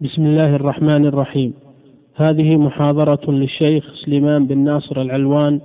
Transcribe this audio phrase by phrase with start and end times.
[0.00, 1.54] بسم الله الرحمن الرحيم.
[2.16, 5.60] هذه محاضرة للشيخ سليمان بن ناصر العلوان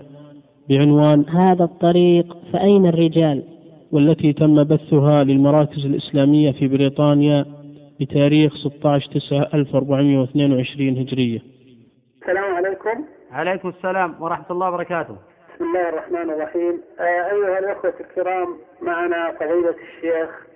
[0.70, 3.44] بعنوان هذا الطريق فأين الرجال؟
[3.92, 7.46] والتي تم بثها للمراكز الإسلامية في بريطانيا
[8.00, 11.40] بتاريخ 16 9 1422 هجرية.
[12.22, 13.04] السلام عليكم.
[13.32, 15.16] عليكم السلام ورحمة الله وبركاته.
[15.56, 16.82] بسم الله الرحمن الرحيم.
[17.00, 18.48] آه، أيها الأخوة الكرام
[18.82, 20.51] معنا فضيلة الشيخ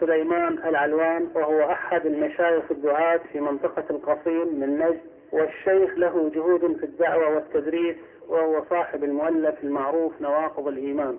[0.00, 5.00] سليمان العلوان وهو أحد المشايخ الدعاة في منطقة القصيم من نجد
[5.32, 7.96] والشيخ له جهود في الدعوة والتدريس
[8.28, 11.18] وهو صاحب المؤلف المعروف نواقض الإيمان.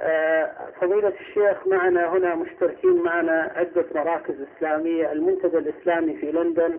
[0.00, 0.50] آه،
[0.80, 6.78] فضيلة الشيخ معنا هنا مشتركين معنا عدة مراكز إسلامية المنتدى الإسلامي في لندن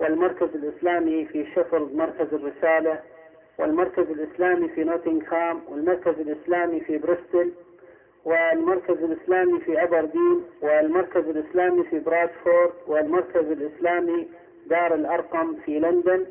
[0.00, 3.00] والمركز الإسلامي في شيفيلد مركز الرسالة
[3.58, 7.52] والمركز الإسلامي في نوتنغهام والمركز الإسلامي في بريستل
[8.24, 14.28] والمركز الإسلامي في أبردين والمركز الإسلامي في برادفورد والمركز الإسلامي
[14.66, 16.26] دار الأرقم في لندن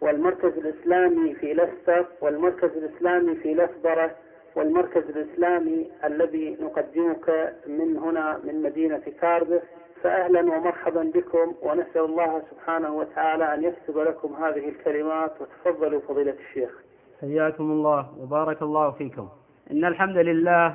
[0.00, 4.10] والمركز الإسلامي في لستر والمركز الإسلامي في لفبرة
[4.56, 9.62] والمركز الإسلامي الذي نقدمك من هنا من مدينة كاردف
[10.02, 16.70] فأهلا ومرحبا بكم ونسأل الله سبحانه وتعالى أن يكتب لكم هذه الكلمات وتفضلوا فضيلة الشيخ.
[17.20, 19.28] حياكم الله وبارك الله فيكم.
[19.70, 20.74] إن الحمد لله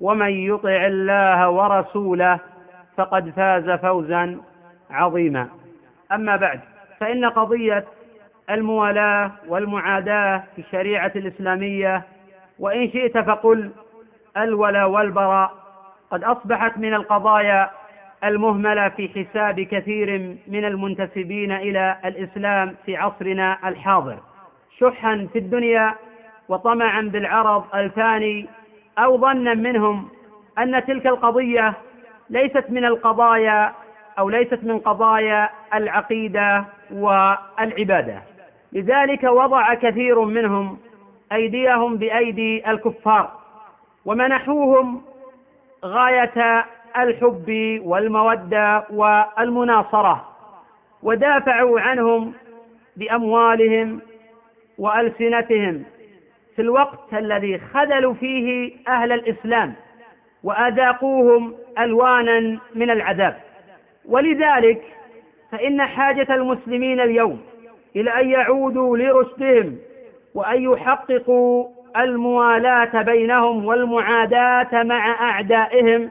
[0.00, 2.38] ومن يطع الله ورسوله
[2.96, 4.40] فقد فاز فوزا
[4.90, 5.48] عظيما.
[6.12, 6.60] أما بعد
[7.00, 7.84] فإن قضية
[8.50, 12.02] الموالاة والمعاداة في الشريعة الإسلامية
[12.58, 13.70] وإن شئت فقل
[14.36, 15.52] الولا والبراء.
[16.10, 17.70] قد أصبحت من القضايا
[18.24, 24.18] المهملة في حساب كثير من المنتسبين إلى الإسلام في عصرنا الحاضر.
[24.78, 25.94] شحا في الدنيا
[26.48, 28.46] وطمعا بالعرض الثاني
[28.98, 30.08] أو ظنا منهم
[30.58, 31.74] أن تلك القضية
[32.30, 33.72] ليست من القضايا
[34.18, 38.22] أو ليست من قضايا العقيدة والعبادة.
[38.72, 40.78] لذلك وضع كثير منهم
[41.32, 43.30] أيديهم بأيدي الكفار
[44.04, 45.02] ومنحوهم
[45.84, 46.64] غاية
[46.96, 50.28] الحب والمودة والمناصرة
[51.02, 52.32] ودافعوا عنهم
[52.96, 54.00] بأموالهم
[54.78, 55.84] وألسنتهم.
[56.56, 59.74] في الوقت الذي خذلوا فيه أهل الإسلام
[60.44, 63.36] وأذاقوهم ألوانا من العذاب.
[64.08, 64.82] ولذلك
[65.52, 67.40] فإن حاجة المسلمين اليوم
[67.96, 69.76] إلى أن يعودوا لرشدهم
[70.34, 76.10] وأن يحققوا الموالاة بينهم والمعاداة مع أعدائهم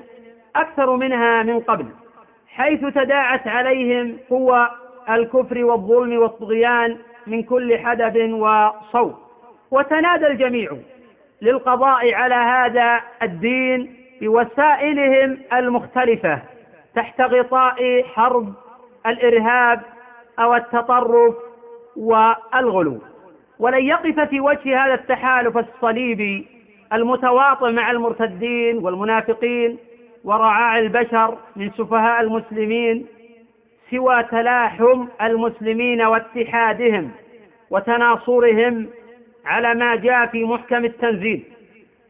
[0.55, 1.85] أكثر منها من قبل
[2.47, 4.69] حيث تداعت عليهم قوى
[5.09, 9.24] الكفر والظلم والطغيان من كل حدب وصوت.
[9.71, 10.77] وتنادى الجميع
[11.41, 16.41] للقضاء على هذا الدين بوسائلهم المختلفة
[16.95, 18.53] تحت غطاء حرب
[19.07, 19.81] الإرهاب
[20.39, 21.35] أو التطرف
[21.95, 23.01] والغلو.
[23.59, 26.47] ولن يقف في وجه هذا التحالف الصليبي
[26.93, 29.77] المتواطئ مع المرتدين والمنافقين
[30.23, 33.05] ورعاع البشر من سفهاء المسلمين
[33.91, 37.11] سوى تلاحم المسلمين واتحادهم
[37.69, 38.87] وتناصرهم
[39.45, 41.43] على ما جاء في محكم التنزيل.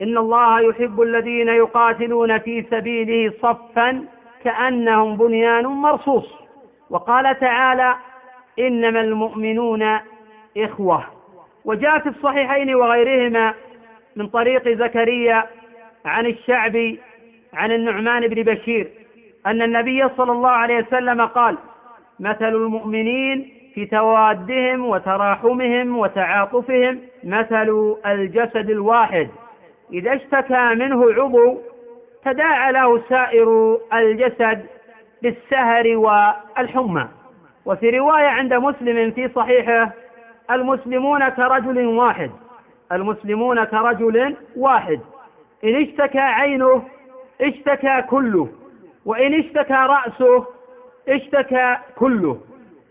[0.02, 4.06] إن الله يحب الذين يقاتلون في سبيله صفا
[4.44, 6.34] كأنهم بنيان مرصوص.
[6.90, 7.96] وقال تعالى
[8.60, 10.00] إنما المؤمنون
[10.58, 11.04] إخوة.
[11.66, 13.54] وجاء في الصحيحين وغيرهما
[14.16, 15.46] من طريق زكريا
[16.06, 17.00] عن الشعبي
[17.54, 18.88] عن النعمان بن بشير
[19.46, 21.58] أن النبي صلى الله عليه وسلم قال
[22.20, 29.30] مثل المؤمنين في توادهم وتراحمهم وتعاطفهم مثل الجسد الواحد.
[29.94, 31.62] إذا اشتكى منه عضو
[32.25, 34.66] تداعى له سائر الجسد
[35.22, 37.07] بالسهر والحمى.
[37.66, 39.92] وفي رواية عند مسلم في صحيحه
[40.51, 42.31] المسلمون كرجل واحد.
[42.92, 45.00] المسلمون كرجل واحد.
[45.63, 46.83] إن اشتكى عينه
[47.42, 48.50] اشتكى كله.
[49.06, 50.45] وإن اشتكى رأسه
[51.10, 52.38] اشتكى كله.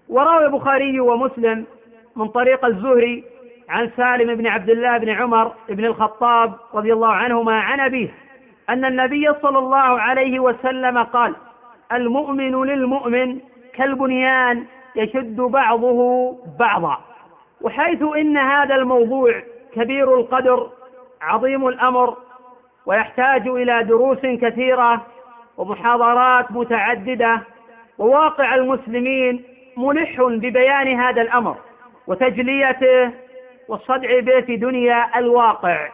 [0.09, 1.65] وروى البخاري ومسلم
[2.17, 3.25] من طريق الزهري
[3.69, 8.15] عن سالم بن عبد الله بن عمر بن الخطاب رضي الله عنهما عن أبيه
[8.69, 11.35] أن النبي صلى الله عليه وسلم قال
[11.93, 13.39] المؤمن للمؤمن
[13.75, 14.65] كالبنيان
[14.97, 16.99] يشد بعضه بعضا.
[17.61, 19.43] وحيث إن هذا الموضوع
[19.75, 20.71] كبير القدر
[21.23, 22.17] عظيم الأمر
[22.87, 25.07] ويحتاج إلى دروس كثيرة
[25.57, 27.41] ومحاضرات متعددة
[27.99, 29.45] وواقع المسلمين
[29.77, 31.57] ملح ببيان هذا الأمر
[32.07, 33.11] وتجليته
[33.69, 35.89] والصدع به في دنيا الواقع.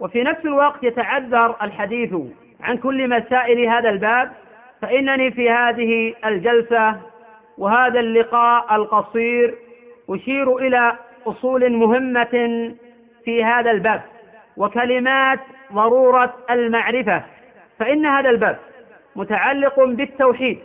[0.00, 2.14] وفي نفس الوقت يتعذر الحديث
[2.60, 4.32] عن كل مسائل هذا الباب
[4.82, 6.96] فإنني في هذه الجلسة
[7.58, 9.54] وهذا اللقاء القصير
[10.10, 10.92] أشير إلى
[11.26, 12.74] أصول مهمة
[13.24, 14.02] في هذا الباب
[14.56, 15.40] وكلمات
[15.72, 17.22] ضرورة المعرفة.
[17.78, 18.58] فإن هذا الباب
[19.16, 20.58] متعلق بالتوحيد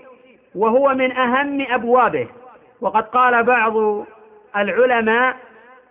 [0.56, 2.28] وهو من أهم أبوابه.
[2.82, 4.06] وقد قال بعض
[4.58, 5.36] العلماء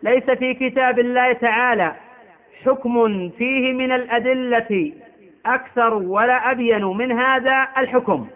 [0.02, 1.94] ليس في كتاب الله تعالى
[2.64, 4.92] حكم فيه من الأدلة
[5.46, 8.26] أكثر ولا أبين من هذا الحكم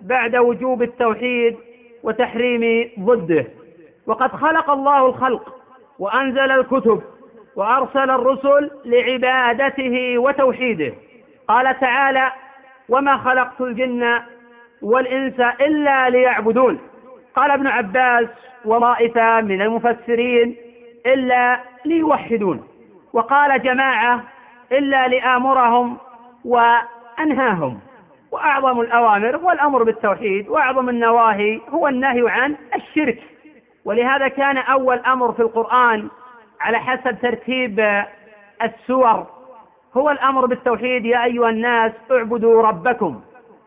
[0.00, 1.56] بعد وجوب التوحيد
[2.02, 3.46] وتحريم ضده.
[4.06, 5.54] وقد خلق الله الخلق
[5.98, 7.02] وأنزل الكتب
[7.56, 10.92] وأرسل الرسل لعبادته وتوحيده.
[11.48, 12.32] قال تعالى
[12.88, 14.20] وما خلقت الجن
[14.82, 16.78] والإنس إلا ليعبدون
[17.36, 18.28] قال ابن عباس
[18.64, 20.56] وطائفة من المفسرين
[21.06, 22.68] إلا ليوحدون
[23.12, 24.20] وقال جماعة
[24.72, 25.96] إلا لآمرهم
[26.44, 27.80] وأنهاهم
[28.30, 33.18] وأعظم الأوامر هو الأمر بالتوحيد وأعظم النواهي هو النهي عن الشرك.
[33.84, 36.08] ولهذا كان أول أمر في القرآن
[36.60, 38.04] على حسب ترتيب
[38.62, 39.26] السور
[39.96, 43.20] هو الأمر بالتوحيد يا أيها الناس اعبدوا ربكم.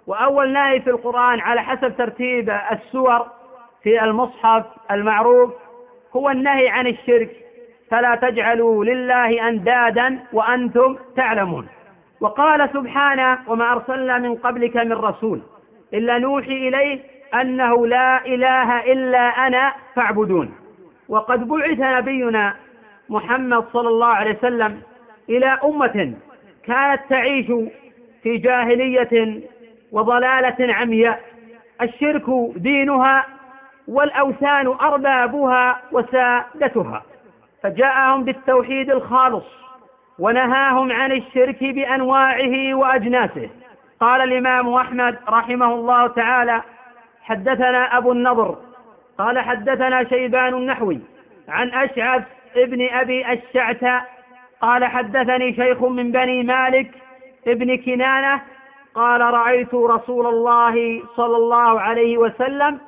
[0.08, 3.28] وأول نهي في القرآن على حسب ترتيب السور
[3.84, 5.54] في المصحف المعروف
[6.16, 7.30] هو النهي عن الشرك.
[7.92, 11.68] فلا تجعلوا لله أندادا وأنتم تعلمون.
[12.22, 15.42] وقال سبحانه وما أرسلنا من قبلك من رسول
[15.94, 17.00] إلا نوحي إليه
[17.42, 20.56] أنه لا إله إلا أنا فاعبدون.
[21.10, 22.56] وقد بعث نبينا
[23.10, 24.82] محمد صلى الله عليه وسلم
[25.30, 26.14] إلى أمة
[26.66, 27.52] كانت تعيش
[28.24, 29.42] في جاهلية
[29.92, 31.22] وضلالة عمياء.
[31.82, 32.24] الشرك
[32.56, 33.26] دينها
[33.88, 37.04] والأوثان أربابها وسادتها
[37.64, 39.46] فجاءهم بالتوحيد الخالص
[40.20, 43.50] ونهاهم عن الشرك بأنواعه وأجناسه.
[44.00, 46.62] قال الإمام أحمد رحمه الله تعالى
[47.22, 48.58] حدثنا أبو النضر
[49.18, 51.00] قال حدثنا شيبان النحوي
[51.50, 52.24] عن أشعث
[52.56, 53.86] ابن أبي الشعث
[54.62, 56.92] قال حدثني شيخ من بني مالك
[57.48, 58.42] ابن كنانة
[58.96, 62.80] قال رأيت رسول الله صلى الله عليه وسلم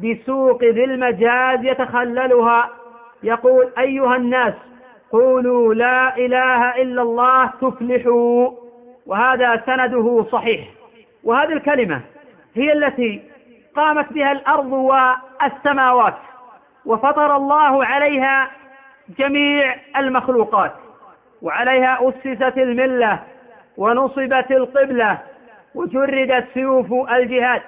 [0.00, 2.70] بسوق ذي المجاز يتخللها.
[3.22, 4.54] يقول أيها الناس
[5.12, 8.50] قولوا لا إله إلا الله تفلحوا.
[9.06, 10.68] وهذا سنده صحيح.
[11.24, 12.00] وهذه الكلمة
[12.54, 13.22] هي التي
[13.76, 16.16] قامت بها الأرض والسماوات
[16.86, 18.50] وفطر الله عليها
[19.18, 20.72] جميع المخلوقات.
[21.42, 23.18] وعليها أسست الملة
[23.76, 25.18] ونصبت القبلة
[25.74, 27.62] وجردت سيوف الجهاد.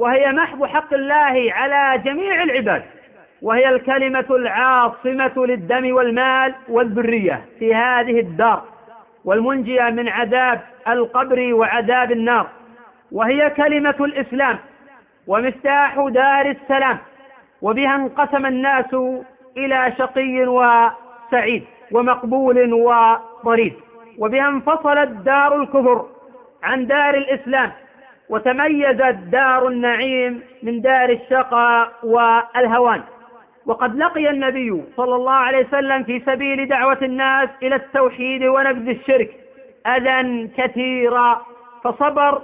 [0.00, 2.82] وهي محض حق الله على جميع العباد
[3.42, 8.62] وهي الكلمة العاصمة للدم والمال والذرية في هذه الدار
[9.24, 12.46] والمنجية من عذاب القبر وعذاب النار
[13.12, 14.58] وهي كلمة الإسلام
[15.26, 16.98] ومفتاح دار السلام
[17.62, 18.94] وبها انقسم الناس
[19.56, 23.74] إلى شقي وسعيد ومقبول وطريد
[24.18, 26.06] وبها انفصلت دار الكفر
[26.62, 27.72] عن دار الإسلام
[28.30, 33.02] وتميزت دار النعيم من دار الشقاء والهوان.
[33.66, 39.30] وقد لقي النبي صلى الله عليه وسلم في سبيل دعوة الناس إلى التوحيد ونبذ الشرك
[39.86, 41.40] أذى كثيرا
[41.84, 42.42] فصبر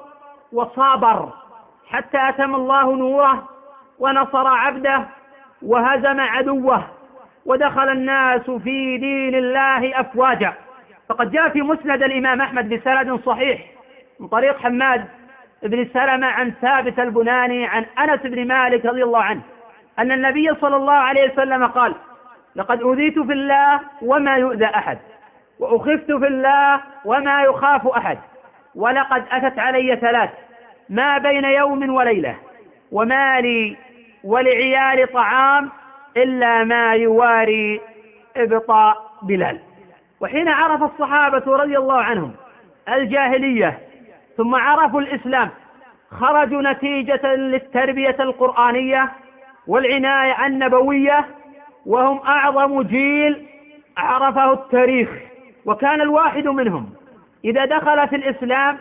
[0.52, 1.28] وصابر
[1.88, 3.48] حتى أتم الله نوره
[3.98, 5.06] ونصر عبده
[5.62, 6.84] وهزم عدوه
[7.46, 10.52] ودخل الناس في دين الله أفواجا.
[11.08, 13.60] فقد جاء في مسند الإمام أحمد بسند صحيح
[14.20, 15.04] من طريق حماد
[15.62, 19.40] بن سلمة عن ثابت البناني عن أنس بن مالك رضي الله عنه
[19.98, 21.94] أن النبي صلى الله عليه وسلم قال
[22.56, 24.98] لقد أوذيت في الله وما يؤذى أحد
[25.58, 28.18] وأخفت في الله وما يخاف أحد
[28.74, 30.30] ولقد أتت علي ثلاث
[30.88, 32.36] ما بين يوم وليلة
[32.92, 33.76] وما لي
[34.24, 35.70] ولعيال طعام
[36.16, 37.80] إلا ما يواري
[38.36, 39.60] إبطاء بلال.
[40.20, 42.32] وحين عرف الصحابة رضي الله عنهم
[42.88, 43.78] الجاهلية
[44.36, 45.50] ثم عرفوا الإسلام.
[46.10, 49.12] خرجوا نتيجة للتربية القرآنية
[49.66, 51.26] والعناية النبوية
[51.86, 53.46] وهم أعظم جيل
[53.96, 55.08] عرفه التاريخ
[55.66, 56.90] وكان الواحد منهم.
[57.44, 58.78] إذا دخل في الإسلام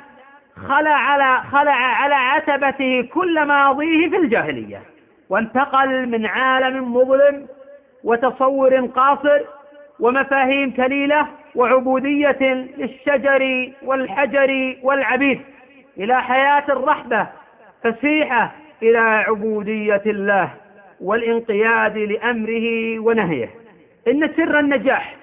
[0.68, 4.82] خلع على خلع على عتبته كل ماضيه في الجاهلية
[5.30, 7.48] وانتقل من عالم مظلم
[8.04, 9.42] وتصور قاصر
[10.00, 15.42] ومفاهيم كليلة وعبودية للشجر والحجر والعبيد
[15.98, 17.28] إلى حياة الرحبة
[17.84, 18.52] فسيحة
[18.84, 20.50] إلى عبودية الله
[21.02, 23.50] والانقياد لأمره ونهيه.
[24.08, 25.16] إن سر النجاح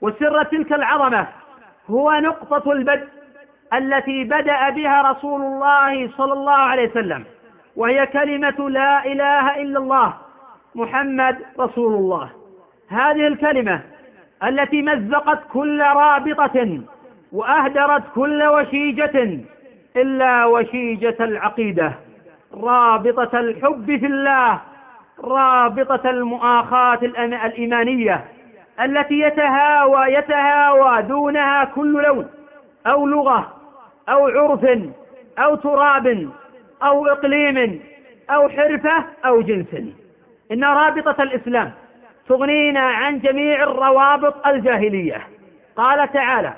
[0.00, 1.26] وسر تلك العظمة
[1.90, 3.08] هو نقطة البدء
[3.74, 7.24] التي بدأ بها رسول الله صلى الله عليه وسلم
[7.76, 10.14] وهي كلمة لا إله إلا الله
[10.74, 12.30] محمد رسول الله.
[12.88, 13.80] هذه الكلمة
[14.44, 16.80] التي مزقت كل رابطة
[17.32, 19.40] وأهدرت كل وشيجة
[19.96, 21.92] إلا وشيجة العقيدة
[22.54, 24.60] رابطة الحب في الله
[25.24, 28.24] رابطة المؤاخاة الإيمانية
[28.80, 32.26] التي يتهاوى يتهاوى دونها كل لون
[32.86, 33.52] أو لغة
[34.08, 34.66] أو عرف
[35.38, 36.28] أو تراب
[36.82, 37.80] أو إقليم
[38.30, 39.66] أو حرفة أو جنس.
[40.52, 41.72] إن رابطة الإسلام
[42.30, 45.26] تغنينا عن جميع الروابط الجاهلية.
[45.76, 46.52] قال تعالى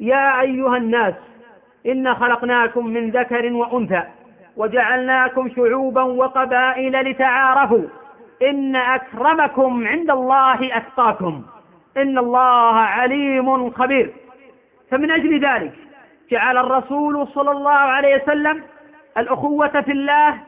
[0.00, 1.14] يا أيها الناس
[1.86, 4.02] إنا خلقناكم من ذكر وأنثى
[4.56, 7.84] وجعلناكم شعوبا وقبائل لتعارفوا.
[8.42, 11.42] إن أكرمكم عند الله أتقاكم.
[11.96, 14.12] إن الله عليم خبير.
[14.90, 15.72] فمن أجل ذلك
[16.30, 18.62] جعل الرسول صلى الله عليه وسلم
[19.18, 20.38] الأخوة في الله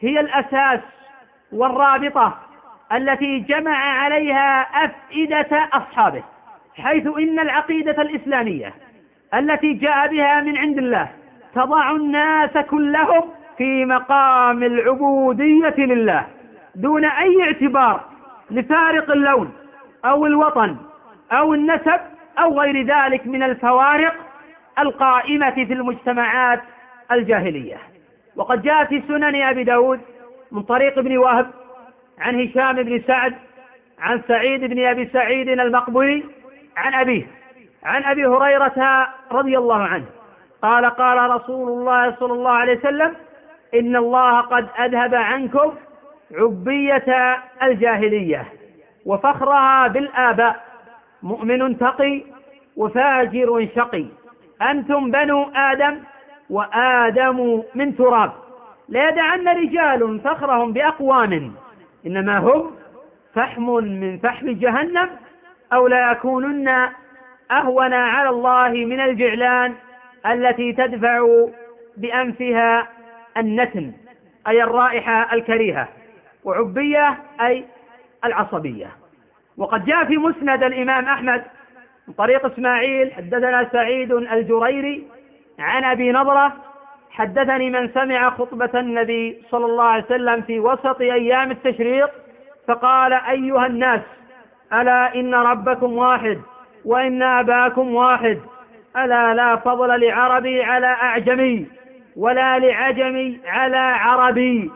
[0.00, 0.80] هي الأساس
[1.52, 2.47] والرابطة
[2.92, 6.22] التي جمع عليها أفئدة أصحابه
[6.76, 8.74] حيث إن العقيدة الإسلامية
[9.34, 11.08] التي جاء بها من عند الله
[11.54, 13.24] تضع الناس كلهم
[13.58, 16.26] في مقام العبودية لله
[16.74, 18.00] دون أي اعتبار
[18.50, 19.52] لفارق اللون
[20.04, 20.76] أو الوطن
[21.32, 22.00] أو النسب
[22.38, 24.14] أو غير ذلك من الفوارق
[24.78, 26.62] القائمة في المجتمعات
[27.12, 27.76] الجاهلية.
[28.36, 30.00] وقد جاء في سنن أبي داود
[30.52, 31.50] من طريق ابن وهب
[32.20, 33.34] عن هشام بن سعد
[34.00, 36.24] عن سعيد بن أبي سعيد المقبري
[36.76, 37.26] عن أبيه
[37.84, 40.04] عن أبي هريرة رضي الله عنه.
[40.62, 43.16] قال قال رسول الله صلى الله عليه وسلم
[43.74, 45.74] إن الله قد أذهب عنكم
[46.34, 48.44] عبية الجاهلية
[49.06, 50.64] وفخرها بالآباء
[51.22, 52.22] مؤمن تقي
[52.76, 54.06] وفاجر شقي.
[54.62, 55.98] أنتم بنو آدم
[56.50, 58.32] وآدم من تراب.
[58.88, 61.52] ليدعن رجال فخرهم بأقوام.
[62.06, 62.70] إنما هم
[63.34, 65.10] فحم من فحم جهنم
[65.72, 66.88] أو لا يكونن
[67.50, 69.74] أهون على الله من الجعلان
[70.26, 71.46] التي تدفع
[71.96, 72.88] بأنفها
[73.36, 73.92] النتن
[74.48, 75.88] أي الرائحة الكريهة
[76.44, 77.64] وعبية أي
[78.24, 78.86] العصبية.
[79.56, 81.44] وقد جاء في مسند الإمام أحمد
[82.08, 85.06] من طريق إسماعيل حدثنا سعيد الجريري
[85.58, 86.56] عن أبي نضرة
[87.10, 92.10] حدثني من سمع خطبة النبي صلى الله عليه وسلم في وسط أيام التشريق
[92.68, 94.00] فقال أيها الناس
[94.72, 96.40] ألا إن ربكم واحد
[96.84, 98.38] وإن أباكم واحد؟
[98.96, 101.66] ألا لا فضل لعربي على أعجمي
[102.16, 104.70] ولا لعجمي على عربي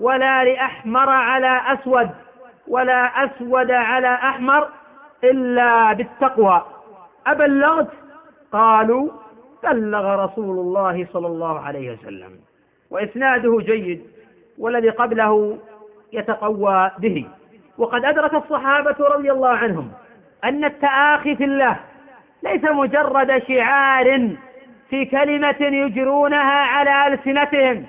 [0.00, 2.10] ولا لأحمر على أسود
[2.68, 4.68] ولا أسود على أحمر
[5.24, 6.62] إلا بالتقوى.
[7.26, 7.88] أبلغت
[8.52, 9.10] قالوا
[9.62, 12.30] بلغ رسول الله صلى الله عليه وسلم
[12.90, 14.02] وإسناده جيد
[14.58, 15.58] والذي قبله
[16.12, 17.26] يتقوى به.
[17.78, 19.92] وقد أدرك الصحابة رضي الله عنهم
[20.44, 21.76] أن التآخي في الله
[22.42, 24.36] ليس مجرد شعار
[24.90, 27.86] في كلمة يجرونها على ألسنتهم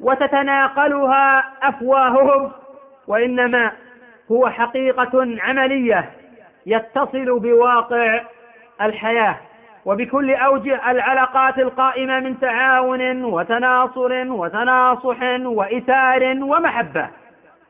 [0.00, 2.52] وتتناقلها أفواههم
[3.06, 3.72] وإنما
[4.32, 6.10] هو حقيقة عملية
[6.66, 8.20] يتصل بواقع
[8.80, 9.36] الحياة.
[9.84, 17.08] وبكل أوجه العلاقات القائمة من تعاون وتناصر وتناصح وإثار ومحبة.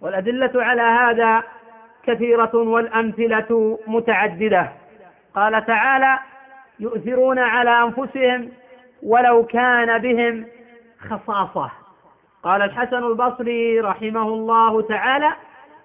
[0.00, 1.42] والأدلة على هذا
[2.06, 4.68] كثيرة والأمثلة متعددة.
[5.34, 6.18] قال تعالى
[6.80, 8.48] يؤثرون على أنفسهم
[9.02, 10.46] ولو كان بهم
[11.10, 11.70] خصاصة.
[12.42, 15.32] قال الحسن البصري رحمه الله تعالى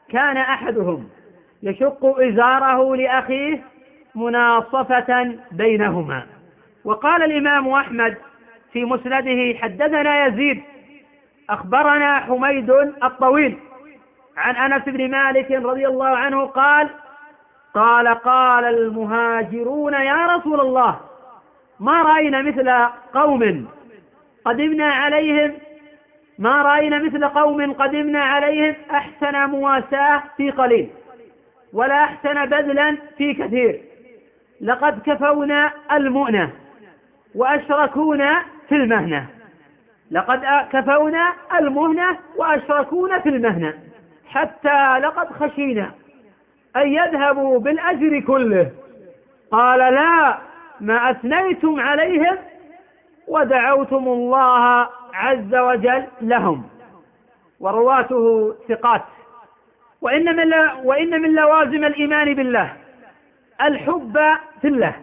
[0.09, 1.09] كان أحدهم
[1.63, 3.61] يشق إزاره لأخيه
[4.17, 6.23] مناصفة بينهما.
[6.85, 8.17] وقال الإمام أحمد
[8.73, 10.63] في مسنده حدثنا يزيد
[11.49, 12.69] أخبرنا حميد
[13.03, 13.57] الطويل
[14.37, 16.89] عن أنس بن مالك رضي الله عنه قال
[17.73, 20.99] قال قال المهاجرون يا رسول الله
[21.79, 22.69] ما رأينا مثل
[23.13, 23.67] قوم
[24.45, 25.53] قدمنا عليهم؟
[26.39, 30.89] ما رأينا مثل قوم قدمنا عليهم؟ أحسن مواساة في قليل
[31.73, 33.81] ولا أحسن بذلا في كثير.
[34.61, 36.51] لقد كفونا المؤنة
[37.35, 39.25] وأشركونا في المهنة.
[40.11, 43.73] لقد كفونا المهنة وأشركونا في المهنة.
[44.27, 45.91] حتى لقد خشينا
[46.75, 48.71] أن يذهبوا بالأجر كله.
[49.51, 50.37] قال لا
[50.79, 52.37] ما أثنيتم عليهم
[53.27, 56.63] ودعوتم الله عز وجل لهم.
[57.59, 59.03] ورواته ثقات.
[60.01, 62.73] وإن من, وإن من لوازم الإيمان بالله
[63.61, 64.19] الحب
[64.61, 64.95] في الله.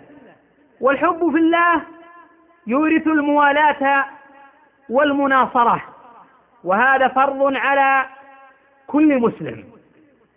[0.80, 1.82] والحب في الله
[2.66, 4.04] يورث الموالاة
[4.88, 5.82] والمناصرة.
[6.64, 8.06] وهذا فرض على
[8.87, 9.64] كل مسلم.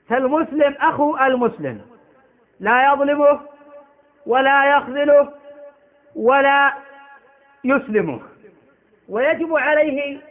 [0.10, 1.82] فالمسلم أخو المسلم.
[2.60, 3.40] لا يظلمه
[4.26, 5.34] ولا يخذله
[6.16, 6.74] ولا
[7.64, 8.20] يسلمه.
[9.10, 10.22] ويجب عليه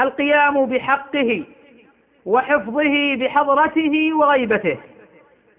[0.00, 1.44] القيام بحقه
[2.26, 4.78] وحفظه بحضرته وغيبته.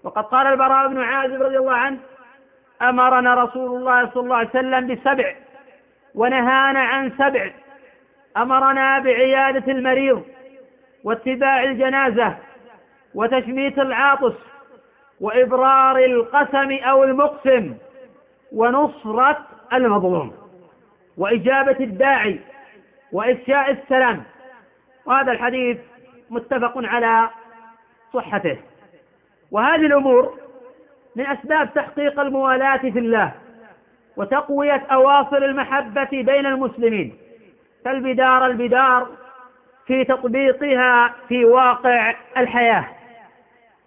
[0.04, 1.98] وقد قال البراء بن عازب رضي الله عنه
[2.82, 5.34] أمرنا رسول الله صلى الله عليه وسلم بسبع
[6.14, 7.50] ونهانا عن سبع.
[8.36, 10.24] أمرنا بعيادة المريض
[11.04, 12.36] واتباع الجنازة
[13.14, 14.34] وتشميت العاطس
[15.20, 17.74] وإبرار القسم أو المقسم
[18.52, 20.32] ونصرة المظلوم
[21.16, 22.40] وإجابة الداعي
[23.12, 24.22] وإفشاء السلام.
[25.06, 25.78] وهذا الحديث
[26.30, 27.30] متفق على
[28.14, 28.58] صحته.
[29.50, 30.38] وهذه الأمور
[31.16, 33.32] من اسباب تحقيق الموالاة في الله
[34.16, 37.16] وتقوية أواصر المحبة بين المسلمين.
[37.84, 39.08] فالبدار البدار
[39.86, 42.84] في تطبيقها في واقع الحياة.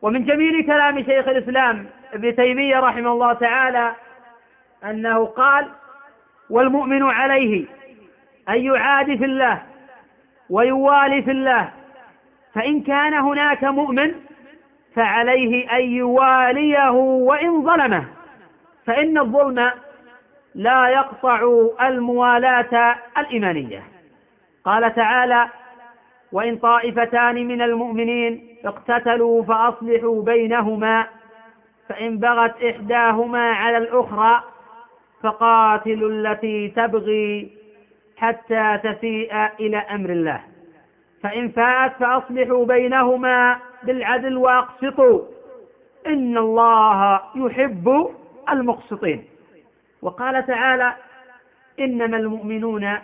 [0.01, 3.93] ومن جميل كلام شيخ الإسلام ابن تيمية رحمه الله تعالى
[4.85, 5.67] أنه قال
[6.49, 7.65] والمؤمن عليه
[8.49, 9.61] أن يعادي في الله
[10.49, 11.69] ويوالي في الله
[12.53, 14.11] فإن كان هناك مؤمن
[14.95, 18.05] فعليه أن يواليه وإن ظلمه.
[18.85, 19.71] فإن الظلم
[20.55, 21.41] لا يقطع
[21.81, 23.83] الموالاة الإيمانية.
[24.65, 25.47] قال تعالى
[26.31, 31.07] وإن طائفتان من المؤمنين اقتتلوا فأصلحوا بينهما
[31.89, 34.43] فإن بغت إحداهما على الأخرى
[35.23, 37.51] فقاتلوا التي تبغي
[38.17, 40.41] حتى تفيء إلى أمر الله.
[41.23, 45.21] فإن فاءت فأصلحوا بينهما بالعدل وأقسطوا.
[46.07, 48.09] إن الله يحب
[48.49, 49.25] المقسطين.
[50.01, 50.93] وقال تعالى
[51.79, 52.97] إنما المؤمنون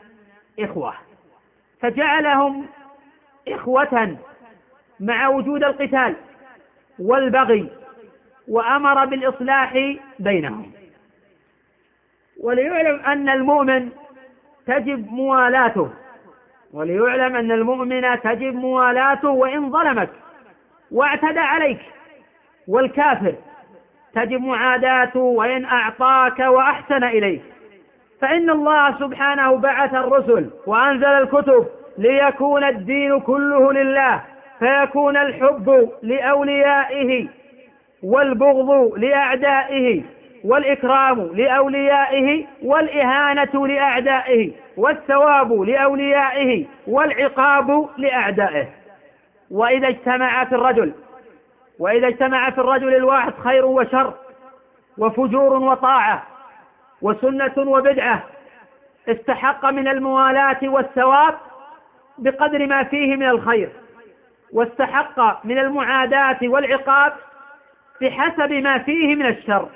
[0.59, 0.93] إخوة.
[1.81, 2.65] فجعلهم
[3.47, 4.17] إخوة
[4.99, 6.15] مع وجود القتال
[6.99, 7.69] والبغي
[8.47, 10.71] وأمر بالإصلاح بينهم.
[12.43, 13.89] وليعلم أن المؤمن
[14.67, 15.89] تجب موالاته.
[16.73, 20.09] وليعلم أن المؤمن تجب موالاته وإن ظلمك
[20.91, 21.79] واعتدى عليك.
[22.67, 23.33] والكافر
[24.15, 27.41] تجب معاداته وإن أعطاك وأحسن إليك.
[28.21, 34.21] فإن الله سبحانه بعث الرسل وأنزل الكتب ليكون الدين كله لله
[34.59, 37.27] فيكون الحب لأوليائه
[38.03, 40.01] والبغض لأعدائه
[40.43, 48.67] والإكرام لأوليائه والإهانة لأعدائه والثواب لأوليائه والعقاب لأعدائه.
[49.51, 50.93] وإذا اجتمع في الرجل
[51.79, 54.13] وإذا اجتمع في الرجل الواحد خير وشر
[54.97, 56.23] وفجور وطاعة
[57.01, 58.23] وسنة وبدعة
[59.07, 61.35] استحق من الموالاة والثواب
[62.17, 63.69] بقدر ما فيه من الخير
[64.53, 67.13] واستحق من المعاداة والعقاب
[68.01, 69.69] بحسب ما فيه من الشر.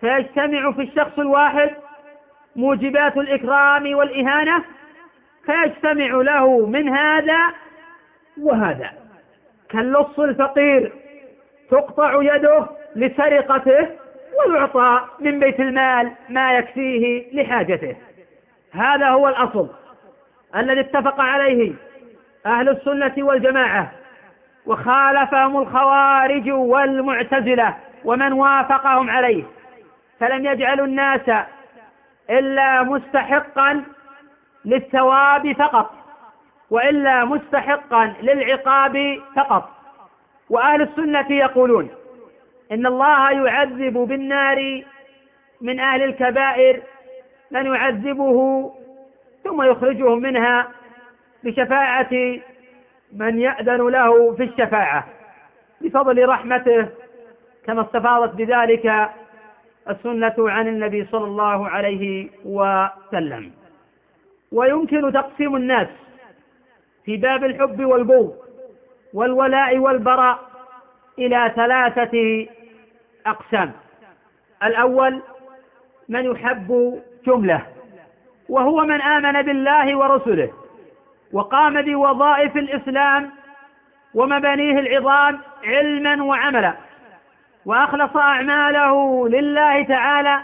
[0.00, 1.70] فيجتمع في الشخص الواحد
[2.56, 4.64] موجبات الإكرام والإهانة
[5.46, 7.54] فيجتمع له من هذا
[8.40, 8.90] وهذا.
[9.68, 10.92] كاللص الفقير
[11.70, 12.66] تقطع يده
[12.96, 13.88] لسرقته
[14.38, 17.96] ويعطى من بيت المال ما يكفيه لحاجته.
[18.72, 19.68] هذا هو الأصل
[20.56, 21.72] الذي اتفق عليه
[22.46, 23.92] أهل السنة والجماعة
[24.66, 29.44] وخالفهم الخوارج والمعتزلة ومن وافقهم عليه.
[30.20, 31.30] فلم يجعلوا الناس
[32.30, 33.84] إلا مستحقا
[34.64, 36.01] للثواب فقط.
[36.72, 39.68] وإلا مستحقا للعقاب فقط.
[40.50, 41.88] وأهل السنة يقولون
[42.72, 44.82] إن الله يعذب بالنار
[45.60, 46.82] من أهل الكبائر
[47.50, 48.70] من يعذبه
[49.44, 50.68] ثم يخرجهم منها
[51.44, 52.40] بشفاعة
[53.12, 55.06] من يأذن له في الشفاعة.
[55.80, 56.88] بفضل رحمته
[57.66, 59.10] كما استفاضت بذلك
[59.90, 63.50] السنة عن النبي صلى الله عليه وسلم.
[64.52, 65.88] ويمكن تقسيم الناس
[67.04, 68.34] في باب الحب والبغض
[69.14, 70.38] والولاء والبراء
[71.18, 72.46] إلى ثلاثة
[73.26, 73.72] أقسام.
[74.62, 75.22] الأول
[76.08, 77.66] من يحب جملة
[78.48, 80.52] وهو من آمن بالله ورسله
[81.32, 83.30] وقام بوظائف الإسلام
[84.14, 86.74] ومبانيه العظام علما وعملا
[87.66, 90.40] وأخلص أعماله لله تعالى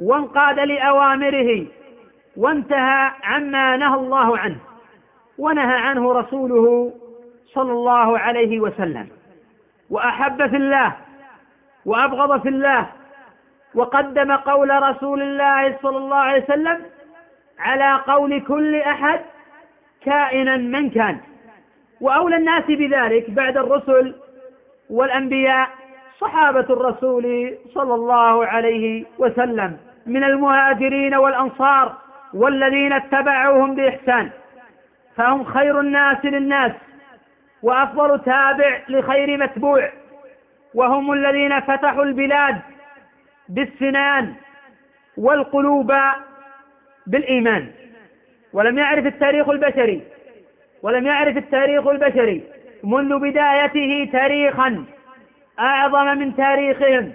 [0.00, 1.66] وانقاد لأوامره
[2.36, 4.56] وانتهى عما نهى الله عنه.
[5.38, 6.92] ونهى عنه رسوله
[7.46, 9.08] صلى الله عليه وسلم.
[9.90, 10.92] وأحب في الله
[11.86, 12.86] وأبغض في الله
[13.74, 16.80] وقدم قول رسول الله صلى الله عليه وسلم
[17.58, 19.20] على قول كل أحد
[20.04, 21.18] كائنا من كان.
[22.00, 24.14] وأولى الناس بذلك بعد الرسل
[24.90, 25.68] والأنبياء
[26.20, 31.92] صحابة الرسول صلى الله عليه وسلم من المهاجرين والأنصار
[32.34, 34.30] والذين اتبعوهم بإحسان.
[35.16, 36.72] فهم خير الناس للناس
[37.62, 39.90] وأفضل تابع لخير متبوع.
[40.74, 42.60] وهم الذين فتحوا البلاد
[43.48, 44.34] بالسنان
[45.16, 45.92] والقلوب
[47.06, 47.70] بالإيمان.
[48.52, 50.02] ولم يعرف التاريخ البشري
[50.82, 52.42] ولم يعرف التاريخ البشري.
[52.84, 54.84] منذ بدايته تاريخا
[55.58, 57.12] أعظم من تاريخهم.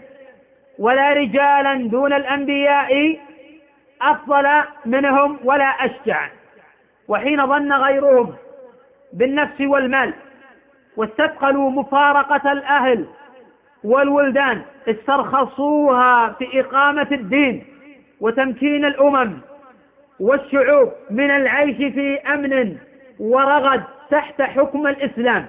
[0.79, 3.19] ولا رجالا دون الأنبياء
[4.01, 6.29] أفضل منهم ولا أشجع.
[7.09, 8.33] وحين ظن غيرهم
[9.13, 10.13] بالنفس والمال
[10.97, 13.05] واستثقلوا مفارقة الأهل
[13.83, 17.63] والولدان استرخصوها في إقامة الدين
[18.21, 19.37] وتمكين الأمم
[20.19, 22.77] والشعوب من العيش في أمن
[23.19, 25.45] ورغد تحت حكم الإسلام.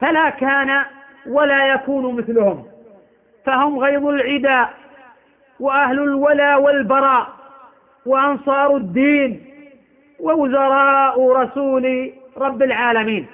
[0.00, 0.84] فلا كان
[1.26, 2.66] ولا يكون مثلهم.
[3.46, 4.74] فهم غيظ العداء
[5.60, 7.26] وأهل الولا والبراء
[8.06, 9.47] وأنصار الدين
[10.20, 13.26] ووزراء رسول رب العالمين.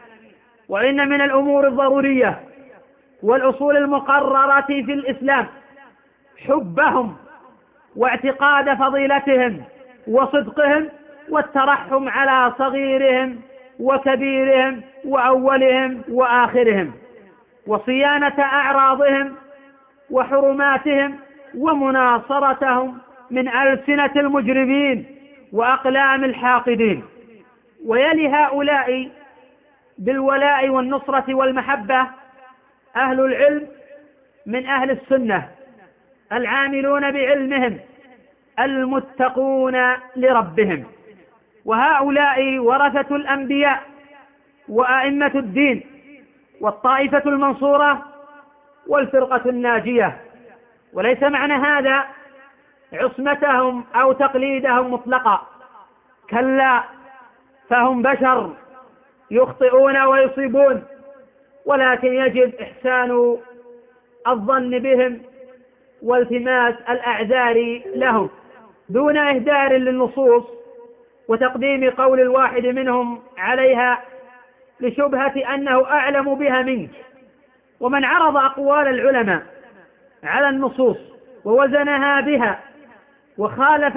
[0.68, 2.40] وإن من الأمور الضرورية
[3.22, 5.46] والأصول المقررة في الإسلام
[6.48, 7.16] حبهم
[7.96, 9.62] واعتقاد فضيلتهم
[10.08, 10.88] وصدقهم
[11.28, 13.40] والترحم على صغيرهم
[13.80, 16.92] وكبيرهم وأولهم وآخرهم
[17.66, 19.34] وصيانة أعراضهم
[20.10, 21.18] وحرماتهم
[21.58, 22.98] ومناصرتهم
[23.30, 25.13] من ألسنة المجرمين.
[25.54, 27.04] وأقلام الحاقدين.
[27.86, 29.10] ويلي هؤلاء
[29.98, 32.06] بالولاء والنصرة والمحبة
[32.96, 33.68] أهل العلم
[34.46, 35.48] من أهل السنة
[36.32, 37.78] العاملون بعلمهم
[38.60, 40.84] المتقون لربهم.
[41.64, 43.82] وهؤلاء ورثة الأنبياء
[44.68, 45.82] وأئمة الدين
[46.60, 48.02] والطائفة المنصورة
[48.86, 50.16] والفرقة الناجية.
[50.92, 52.04] وليس معنى هذا
[52.94, 55.46] عصمتهم أو تقليدهم مطلقا
[56.30, 56.84] كلا
[57.70, 58.50] فهم بشر
[59.30, 60.84] يخطئون ويصيبون
[61.66, 63.36] ولكن يجب إحسان
[64.28, 65.20] الظن بهم
[66.02, 68.30] والتماس الأعذار لهم.
[68.88, 70.44] دون إهدار للنصوص
[71.28, 74.02] وتقديم قول الواحد منهم عليها
[74.80, 76.90] لشبهة أنه أعلم بها منك.
[77.80, 79.42] ومن عرض أقوال العلماء
[80.24, 80.96] على النصوص
[81.44, 82.60] ووزنها بها
[83.38, 83.96] وخالف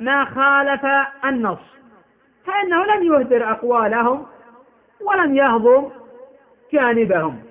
[0.00, 0.86] ما خالف
[1.24, 1.58] النص.
[2.46, 4.26] فإنه لم يهدر أقوالهم
[5.00, 5.88] ولم يهضم
[6.72, 7.42] جانبهم.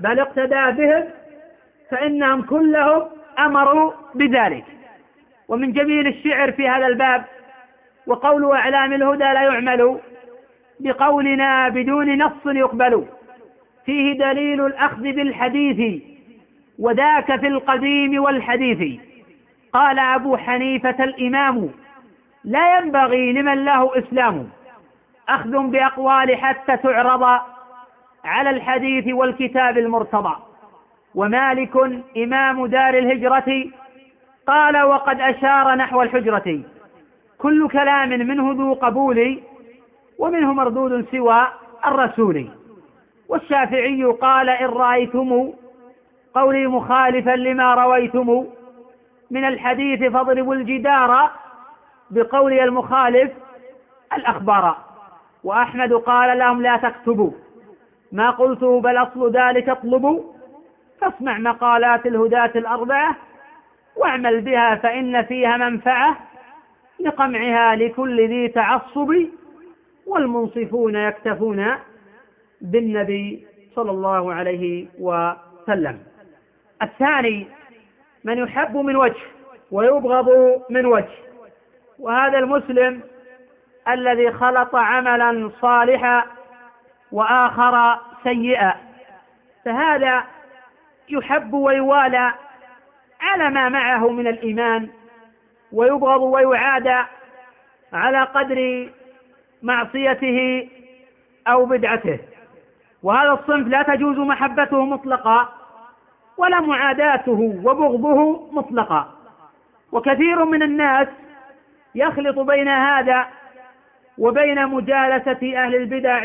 [0.00, 1.04] بل اقتدى بهم
[1.90, 3.02] فإنهم كلهم
[3.38, 4.64] أمروا بذلك.
[5.48, 7.24] ومن جميل الشعر في هذا الباب
[8.06, 9.98] وقول أعلام الهدى لا يعمل
[10.80, 13.06] بقولنا بدون نص يقبل.
[13.86, 16.02] فيه دليل الأخذ بالحديث
[16.78, 19.00] وذاك في القديم والحديث.
[19.74, 21.70] قال أبو حنيفة الإمام
[22.44, 24.48] لا ينبغي لمن له إسلام
[25.28, 27.40] أخذ بأقوال حتى تعرض
[28.24, 30.36] على الحديث والكتاب المرتضى.
[31.14, 31.76] ومالك
[32.16, 33.64] إمام دار الهجرة
[34.46, 36.60] قال وقد أشار نحو الحجرة
[37.38, 39.40] كل كلام منه ذو قبول
[40.18, 41.46] ومنه مردود سوى
[41.86, 42.48] الرسول.
[43.28, 45.52] والشافعي قال إن رأيتم
[46.34, 48.46] قولي مخالفا لما رويتم.
[49.30, 51.30] من الحديث فاضربوا الجدار
[52.10, 53.32] بقولي المخالف
[54.12, 54.76] الأخبار.
[55.44, 57.30] وأحمد قال لهم لا تكتبوا.
[58.12, 60.22] ما قلته بل أصل ذلك اطلبوا.
[61.00, 63.16] فاسمع مقالات الهداة الأربعة
[63.96, 66.16] واعمل بها فإن فيها منفعة
[67.00, 69.14] لقمعها لكل ذي تعصب
[70.06, 71.74] والمنصفون يكتفون
[72.60, 75.98] بالنبي صلى الله عليه وسلم.
[76.82, 77.46] الثاني
[78.24, 79.22] من يحب من وجه
[79.70, 80.28] ويبغض
[80.70, 81.08] من وجه.
[81.98, 83.00] وهذا المسلم
[83.88, 86.24] الذي خلط عملا صالحا
[87.12, 88.74] وآخر سيئا.
[89.64, 90.24] فهذا
[91.08, 92.32] يحب ويوالى
[93.20, 94.88] على ما معه من الإيمان
[95.72, 97.02] ويبغض ويعادى
[97.92, 98.90] على قدر
[99.62, 100.68] معصيته
[101.48, 102.18] أو بدعته.
[103.02, 105.48] وهذا الصنف لا تجوز محبته مطلقا.
[106.36, 109.14] ولا معاداته وبغضه مطلقا
[109.92, 111.08] وكثير من الناس
[111.94, 113.26] يخلط بين هذا
[114.18, 116.24] وبين مجالسة أهل البدع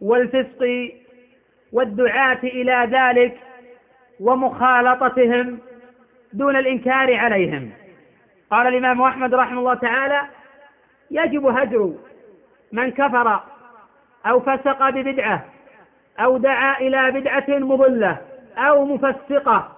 [0.00, 0.90] والفسق
[1.72, 3.38] والدعاة إلى ذلك
[4.20, 5.58] ومخالطتهم
[6.32, 7.70] دون الإنكار عليهم.
[8.50, 10.22] قال الإمام أحمد رحمه الله تعالى
[11.10, 11.92] يجب هجر
[12.72, 13.40] من كفر
[14.26, 15.44] أو فسق ببدعة
[16.18, 18.18] أو دعا إلى بدعة مضلة
[18.56, 19.76] أو مفسقة.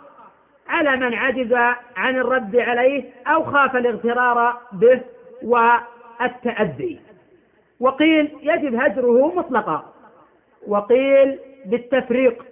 [0.68, 1.52] على من عجز
[1.96, 5.00] عن الرد عليه أو خاف الاغترار به
[5.42, 7.00] والتأدي
[7.80, 9.94] وقيل يجب هجره مطلقا.
[10.66, 12.44] وقيل بالتفريق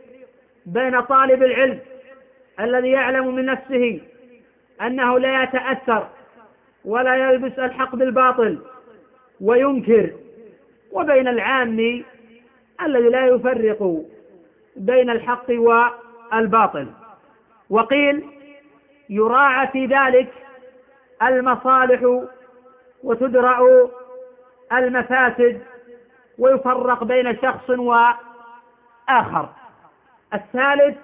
[0.66, 1.78] بين طالب العلم
[2.60, 4.00] الذي يعلم من نفسه
[4.82, 6.08] أنه لا يتأثر
[6.84, 8.58] ولا يلبس الحق بالباطل
[9.40, 10.10] وينكر
[10.92, 12.04] وبين العام
[12.82, 14.04] الذي لا يفرق
[14.76, 15.50] بين الحق
[16.32, 16.86] والباطل
[17.70, 18.24] وقيل
[19.10, 20.32] يراعى في ذلك
[21.22, 22.22] المصالح
[23.04, 23.88] وتدرأ
[24.72, 25.62] المفاسد
[26.38, 29.48] ويفرق بين شخص وآخر.
[30.34, 30.96] الثالث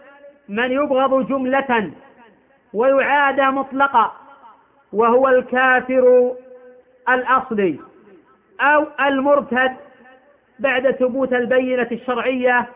[0.48, 1.90] من يبغض جملة
[2.74, 4.12] ويعادى مطلقا
[4.92, 6.32] وهو الكافر
[7.08, 7.78] الأصلي
[8.60, 9.76] أو المرتد
[10.58, 12.66] بعد ثبوت البينة الشرعية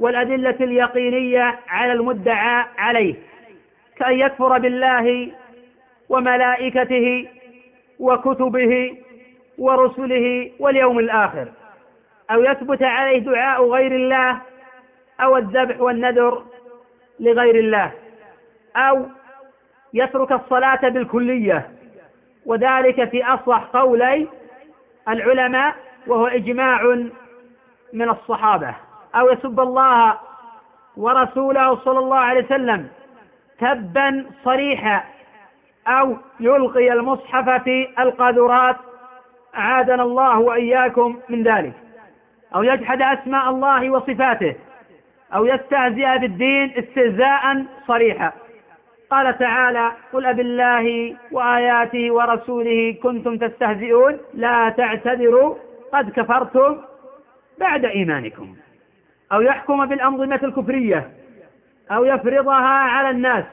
[0.00, 3.14] والأدلة اليقينية على المدعى عليه
[3.96, 5.32] كأن يكفر بالله
[6.08, 7.28] وملائكته
[7.98, 8.96] وكتبه
[9.58, 11.48] ورسله واليوم الآخر
[12.30, 14.40] أو يثبت عليه دعاء غير الله
[15.20, 16.42] أو الذبح والنذر
[17.20, 17.92] لغير الله
[18.76, 19.06] أو
[19.94, 21.70] يترك الصلاة بالكلية
[22.46, 24.28] وذلك في أصح قولي
[25.08, 25.74] العلماء
[26.06, 26.82] وهو إجماع
[27.92, 28.74] من الصحابة.
[29.14, 30.18] أو يسب الله
[30.96, 32.88] ورسوله صلى الله عليه وسلم
[33.58, 35.04] تبا صريحا
[35.86, 38.76] أو يلقي المصحف في القاذورات
[39.56, 41.72] أعاذنا الله وإياكم من ذلك.
[42.54, 44.54] أو يجحد أسماء الله وصفاته
[45.34, 48.32] أو يستهزئ بالدين استهزاء صريحا.
[49.10, 55.54] قال تعالى قل أب الله وآياته ورسوله كنتم تستهزئون لا تعتذروا
[55.92, 56.76] قد كفرتم
[57.58, 58.56] بعد إيمانكم.
[59.32, 61.10] أو يحكم بالأنظمة الكفرية
[61.90, 63.44] أو يفرضها على الناس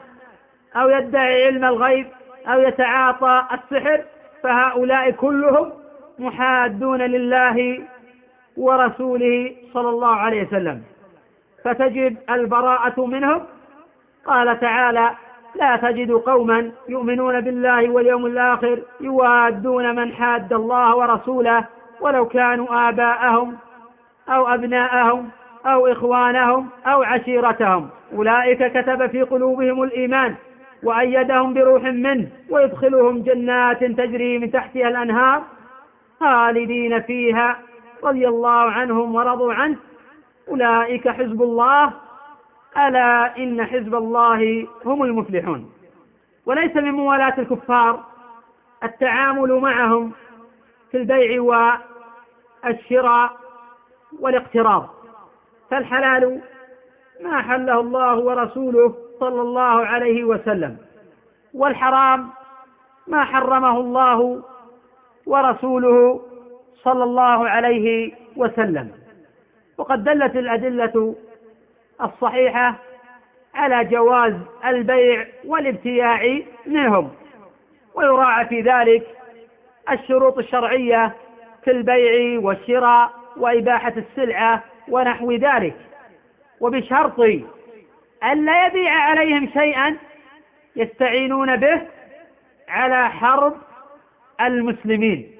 [0.76, 2.08] أو يدعي علم الغيب
[2.48, 4.04] أو يتعاطى السحر
[4.44, 5.72] فهؤلاء كلهم
[6.20, 7.84] محادون لله
[8.58, 10.84] ورسوله صلى الله عليه وسلم.
[11.64, 13.46] فتجب البراءة منهم.
[14.26, 15.12] قال تعالى
[15.56, 21.66] لا تجد قوما يؤمنون بالله واليوم الآخر يوادون من حاد الله ورسوله
[22.02, 23.58] ولو كانوا آباءهم
[24.30, 25.30] أو أبناءهم
[25.68, 27.90] أو إخوانهم أو عشيرتهم.
[28.14, 30.36] أولئك كتب في قلوبهم الإيمان
[30.84, 35.44] وأيدهم بروح منه ويدخلهم جنات تجري من تحتها الأنهار
[36.20, 37.58] خالدين فيها
[38.04, 39.78] رضي الله عنهم ورضوا عنه.
[40.50, 41.94] أولئك حزب الله
[42.78, 45.72] ألا إن حزب الله هم المفلحون.
[46.46, 48.04] وليس من موالاة الكفار
[48.84, 50.12] التعامل معهم
[50.92, 51.42] في البيع
[52.64, 53.32] والشراء
[54.20, 54.97] والاقتراض.
[55.72, 56.42] فالحلال
[57.24, 60.78] ما حله الله ورسوله صلى الله عليه وسلم
[61.54, 62.30] والحرام
[63.08, 64.44] ما حرمه الله
[65.26, 66.22] ورسوله
[66.84, 68.92] صلى الله عليه وسلم.
[69.78, 71.16] وقد دلت الأدلة
[72.02, 72.76] الصحيحة
[73.56, 74.34] على جواز
[74.66, 77.10] البيع والابتياع منهم
[77.96, 79.08] ويراعى في ذلك
[79.92, 81.16] الشروط الشرعية
[81.64, 85.76] في البيع والشراء وإباحة السلعة ونحو ذلك.
[86.60, 87.20] وبشرط
[88.24, 89.98] ألا يبيع عليهم شيئا
[90.76, 91.82] يستعينون به
[92.70, 93.54] على حرب
[94.42, 95.32] المسلمين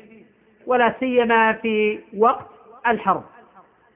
[0.66, 2.48] ولا سيما في وقت
[2.88, 3.24] الحرب.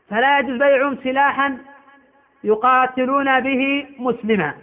[0.10, 1.58] فلا يجوز بيعهم سلاحا
[2.44, 4.54] يقاتلون به مسلما.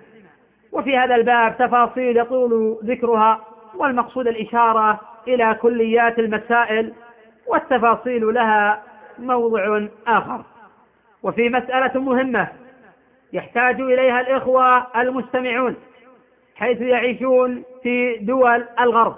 [0.73, 3.41] وفي هذا الباب تفاصيل يطول ذكرها
[3.75, 6.93] والمقصود الإشارة إلى كليات المسائل
[7.47, 8.83] والتفاصيل لها
[9.19, 10.45] موضع آخر.
[11.23, 12.49] وفي مسألة مهمة
[13.33, 15.77] يحتاج إليها الإخوة المستمعون
[16.57, 19.17] حيث يعيشون في دول الغرب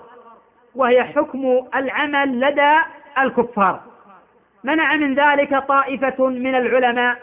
[0.75, 2.77] وهي حكم العمل لدى
[3.19, 3.81] الكفار.
[4.65, 7.17] منع من ذلك طائفة من العلماء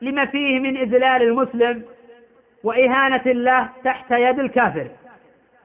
[0.00, 1.82] لما فيه من إذلال المسلم
[2.64, 4.88] وإهانة الله تحت يد الكافر.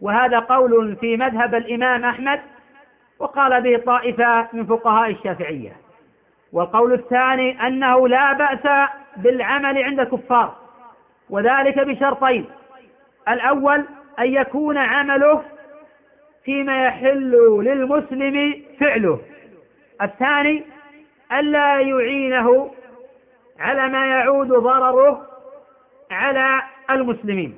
[0.02, 2.39] وهذا قول في مذهب الإمام أحمد
[3.20, 5.72] وقال به طائفة من فقهاء الشافعية.
[6.54, 10.56] والقول الثاني أنه لا بأس بالعمل عند الكفار
[11.30, 12.46] وذلك بشرطين.
[13.30, 13.86] الأول
[14.20, 15.44] أن يكون عمله
[16.44, 17.32] فيما يحل
[17.64, 19.20] للمسلم فعله.
[20.02, 20.64] الثاني
[21.32, 22.72] ألا يعينه
[23.60, 25.28] على ما يعود ضرره
[26.12, 27.56] على المسلمين.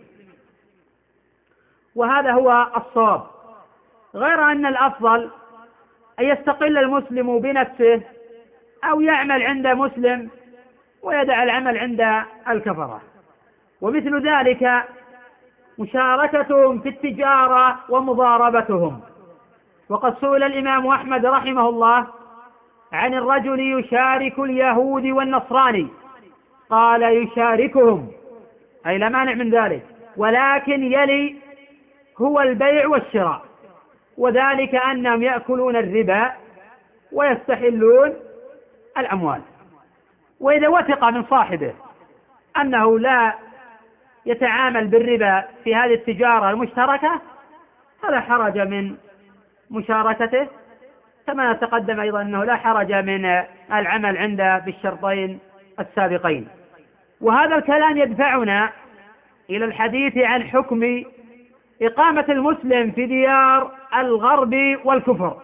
[1.96, 3.24] وهذا هو الصواب.
[4.16, 5.30] غير أن الأفضل
[6.20, 8.02] أن يستقل المسلم بنفسه
[8.92, 10.30] أو يعمل عند مسلم
[11.04, 13.02] ويدع العمل عند الكفرة.
[13.82, 14.84] ومثل ذلك
[15.80, 19.02] مشاركتهم في التجارة ومضاربتهم.
[19.90, 22.08] وقد سئل الإمام أحمد رحمه الله
[22.94, 25.88] عن الرجل يشارك اليهود والنصراني.
[26.70, 28.12] قال يشاركهم.
[28.88, 29.84] أي لا مانع من ذلك.
[30.18, 31.36] ولكن يلي
[32.18, 33.42] هو البيع والشراء.
[34.18, 36.32] وذلك أنهم يأكلون الربا
[37.12, 38.14] ويستحلون
[38.98, 39.42] الأموال.
[40.40, 41.74] وإذا وثق من صاحبه
[42.58, 43.34] أنه لا
[44.26, 47.22] يتعامل بالربا في هذه التجارة المشتركة
[48.02, 48.96] فلا حرج من
[49.72, 50.48] مشاركته.
[51.28, 53.26] كما تقدم أيضا أنه لا حرج من
[53.72, 55.40] العمل عنده بالشرطين
[55.80, 56.48] السابقين.
[57.22, 58.70] وهذا الكلام يدفعنا
[59.50, 61.04] إلى الحديث عن حكم
[61.82, 65.38] إقامة المسلم في ديار الغرب والكفر.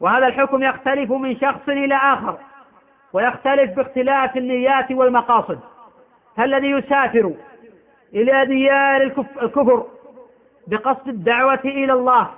[0.00, 2.38] وهذا الحكم يختلف من شخص إلى آخر.
[3.12, 5.58] ويختلف باختلاف النيات والمقاصد.
[6.36, 7.32] فالذي يسافر
[8.14, 9.02] إلى ديار
[9.42, 9.86] الكفر
[10.66, 12.30] بقصد الدعوة إلى الله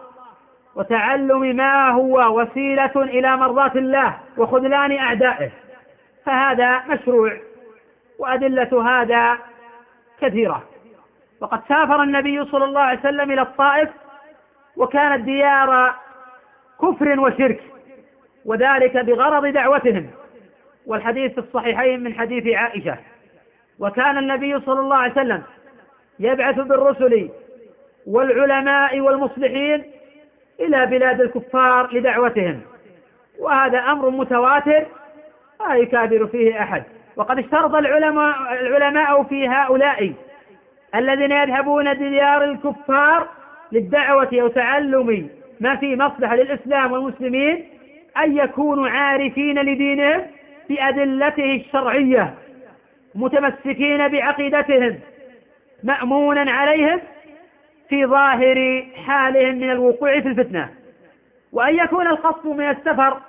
[0.74, 5.50] وتعلم ما هو وسيلة إلى مرضاة الله وخذلان أعدائه
[6.24, 7.36] فهذا مشروع
[8.18, 9.38] وأدلة هذا
[10.20, 10.62] كثيرة.
[11.40, 13.88] وقد سافر النبي صلى الله عليه وسلم إلى الطائف
[14.76, 15.94] وكانت ديار
[16.82, 17.60] كفر وشرك
[18.44, 20.10] وذلك بغرض دعوتهم.
[20.86, 22.96] والحديث في الصحيحين من حديث عائشة.
[23.78, 25.42] وكان النبي صلى الله عليه وسلم
[26.20, 27.30] يبعث بالرسل
[28.06, 29.84] والعلماء والمصلحين
[30.60, 32.60] إلى بلاد الكفار لدعوتهم.
[33.38, 34.86] وهذا أمر متواتر
[35.68, 36.82] لا يكابر فيه أحد.
[37.16, 40.12] وقد اشترط العلماء العلماء في هؤلاء
[40.94, 43.28] الذين يذهبون ديار الكفار
[43.72, 45.28] للدعوة أو تعلم
[45.60, 47.68] ما في مصلحة للإسلام والمسلمين
[48.24, 50.22] أن يكونوا عارفين لدينهم
[50.74, 52.34] بأدلته الشرعية
[53.14, 54.98] متمسكين بعقيدتهم
[55.82, 57.00] مأمونا عليهم
[57.88, 60.68] في ظاهر حالهم من الوقوع في الفتنة.
[61.52, 63.20] وأن يكون القصد من السفر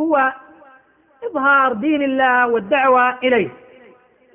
[0.00, 0.32] هو
[1.24, 3.48] إظهار دين الله والدعوة إليه.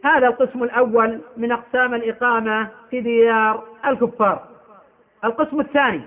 [0.06, 4.44] هذا القسم الأول من أقسام الإقامة في ديار الكفار.
[5.26, 6.02] القسم الثاني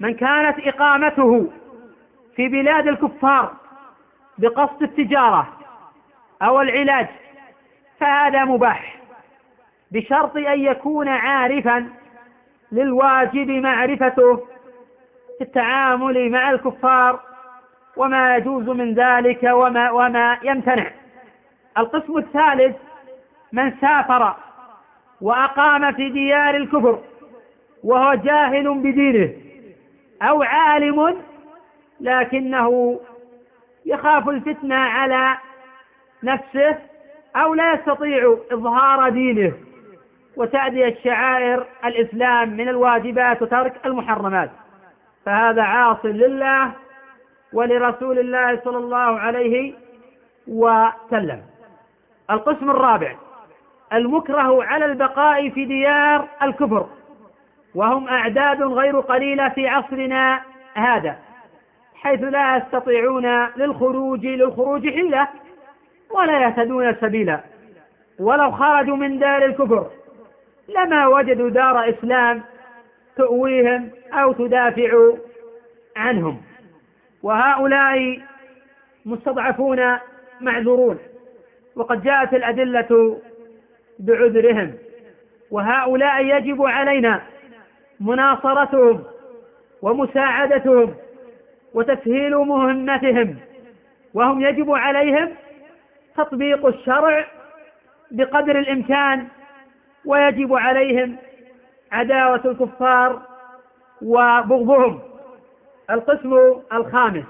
[0.00, 1.50] من كانت إقامته
[2.36, 3.52] في بلاد الكفار
[4.38, 5.48] بقصد التجارة
[6.42, 7.06] أو العلاج
[8.00, 8.96] فهذا مباح
[9.92, 11.88] بشرط أن يكون عارفا
[12.72, 14.36] للواجب معرفته
[15.38, 17.20] في التعامل مع الكفار
[17.96, 20.90] وما يجوز من ذلك وما وما يمتنع.
[21.78, 22.76] القسم الثالث
[23.52, 24.34] من سافر
[25.20, 26.98] وأقام في ديار الكفر
[27.84, 29.32] وهو جاهل بدينه
[30.22, 31.16] أو عالم
[32.00, 33.00] لكنه
[33.88, 35.36] يخاف الفتنة على
[36.22, 36.78] نفسه
[37.36, 39.52] أو لا يستطيع إظهار دينه
[40.36, 44.50] وتأدية شعائر الإسلام من الواجبات وترك المحرمات.
[45.26, 46.72] فهذا عاص لله
[47.52, 49.74] ولرسول الله صلى الله عليه
[50.48, 51.42] وسلم.
[52.30, 53.16] القسم الرابع
[53.92, 56.86] المكره على البقاء في ديار الكفر
[57.74, 60.40] وهم أعداد غير قليلة في عصرنا
[60.74, 61.16] هذا.
[62.02, 65.28] حيث لا يستطيعون للخروج للخروج حيلة
[66.10, 67.40] ولا يهتدون سبيلا.
[68.18, 69.90] ولو خرجوا من دار الكفر
[70.68, 72.42] لما وجدوا دار إسلام
[73.16, 75.12] تؤويهم أو تدافع
[75.96, 76.42] عنهم.
[77.22, 78.20] وهؤلاء
[79.06, 79.98] مستضعفون
[80.40, 80.98] معذورون
[81.76, 83.18] وقد جاءت الأدلة
[83.98, 84.74] بعذرهم.
[85.50, 87.22] وهؤلاء يجب علينا
[88.00, 89.04] مناصرتهم
[89.82, 90.94] ومساعدتهم
[91.74, 93.36] وتسهيل مهمتهم
[94.14, 95.28] وهم يجب عليهم
[96.16, 97.26] تطبيق الشرع
[98.10, 99.26] بقدر الإمكان
[100.04, 101.16] ويجب عليهم
[101.92, 103.22] عداوة الكفار
[104.02, 105.00] وبغضهم.
[105.90, 106.36] القسم
[106.72, 107.24] الخامس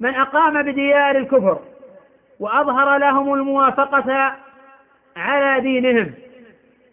[0.00, 1.58] من أقام بديار الكفر
[2.40, 4.34] وأظهر لهم الموافقة
[5.16, 6.12] على دينهم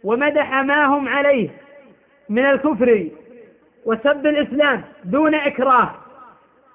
[0.04, 1.50] ومدح ما هم عليه
[2.30, 3.08] من الكفر
[3.86, 5.96] وسب الإسلام دون إكراه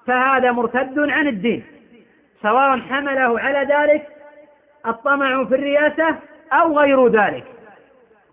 [0.07, 1.63] فهذا مرتد عن الدين.
[2.41, 4.07] سواء حمله على ذلك
[4.87, 6.15] الطمع في الرياسة
[6.53, 7.43] أو غير ذلك.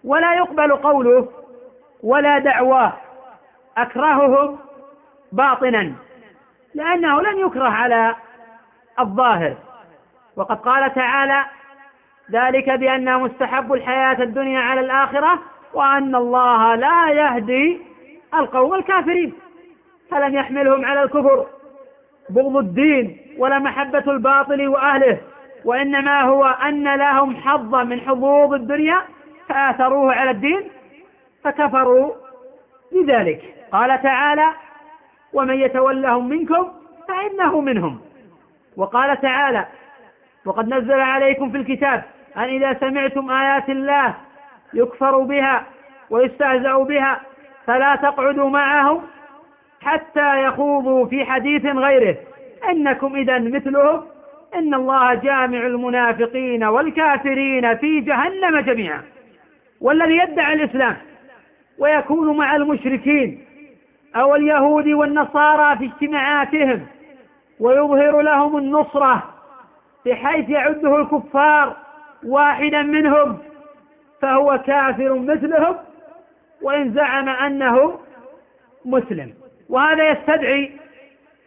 [0.05, 1.29] ولا يقبل قوله
[2.03, 2.93] ولا دعواه
[3.77, 4.59] أكرههم
[5.33, 5.93] باطنا
[6.75, 8.15] لأنه لم يكره على
[9.01, 9.57] الظاهر.
[10.37, 11.45] وقد قال تعالى
[12.31, 15.39] ذلك بأن مستحب الحياة الدنيا على الآخرة
[15.75, 17.81] وأن الله لا يهدي
[18.35, 19.35] القوم الكافرين
[20.11, 21.47] فلم يحملهم على الكفر.
[22.35, 25.19] بغض الدين ولا محبة الباطل وأهله
[25.65, 29.03] وإنما هو أن لهم حظا من حظوظ الدنيا
[29.49, 30.63] فآثروه على الدين
[31.45, 32.13] فكفروا
[32.93, 33.55] بذلك.
[33.73, 34.49] قال تعالى
[35.33, 36.69] ومن يتولهم منكم
[37.09, 38.01] فإنه منهم.
[38.77, 39.67] وقال تعالى
[40.45, 42.03] وقد نزل عليكم في الكتاب
[42.37, 44.15] أن إذا سمعتم آيات الله
[44.75, 45.65] يكفر بها
[46.11, 47.21] ويستهزأ بها
[47.67, 49.03] فلا تقعدوا معهم
[49.85, 52.17] حتى يخوضوا في حديث غيره.
[52.71, 54.03] إنكم إذا مثلهم
[54.55, 59.03] إن الله جامع المنافقين والكافرين في جهنم جميعا
[59.81, 60.97] والذي يدعي الإسلام
[61.79, 63.45] ويكون مع المشركين
[64.17, 66.87] أو اليهود والنصارى في اجتماعاتهم
[67.61, 69.23] ويظهر لهم النصرة
[70.07, 71.77] بحيث يعده الكفار
[72.27, 73.39] واحدا منهم
[74.21, 75.77] فهو كافر مثلهم
[76.63, 77.99] وإن زعم أنه
[78.85, 79.35] مسلم.
[79.73, 80.73] وهذا يستدعي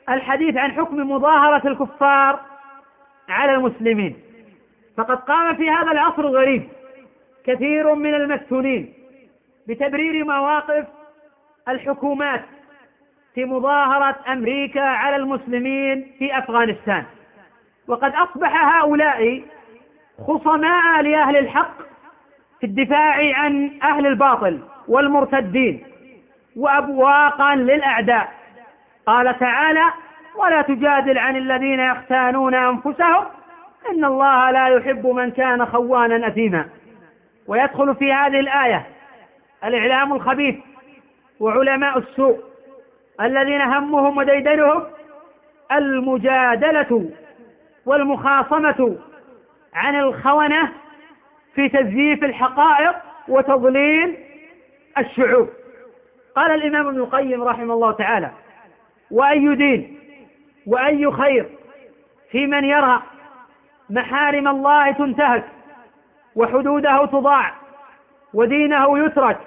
[0.09, 2.39] الحديث عن حكم مظاهرة الكفار
[3.29, 4.15] على المسلمين.
[4.97, 6.69] فقد قام في هذا العصر الغريب
[7.45, 8.93] كثير من المفتونين
[9.67, 10.85] بتبرير مواقف
[11.67, 12.45] الحكومات
[13.35, 17.03] في مظاهرة أمريكا على المسلمين في أفغانستان.
[17.87, 19.43] وقد أصبح هؤلاء
[20.27, 21.77] خصماء لأهل الحق
[22.59, 25.83] في الدفاع عن أهل الباطل والمرتدين.
[26.55, 28.33] وأبواقا للأعداء.
[29.05, 29.83] قال تعالى
[30.35, 33.25] ولا تجادل عن الذين يختانون أنفسهم.
[33.91, 36.65] إن الله لا يحب من كان خوانا أثيما.
[37.47, 38.85] ويدخل في هذه الآية
[39.63, 40.55] الإعلام الخبيث
[41.39, 42.39] وعلماء السوء
[43.21, 44.83] الذين همهم وديدنهم
[45.71, 47.09] المجادلة
[47.85, 48.97] والمخاصمة
[49.73, 50.71] عن الخونة
[51.55, 52.95] في تزييف الحقائق
[53.27, 54.17] وتضليل
[54.97, 55.49] الشعوب.
[56.35, 58.31] قال الإمام ابن القيم رحمه الله تعالى
[59.11, 59.99] وأي دين
[60.67, 61.49] وأي خير
[62.31, 63.01] في من يرى
[63.89, 65.43] محارم الله تنتهك
[66.35, 67.53] وحدوده تضاع
[68.33, 69.37] ودينه يترك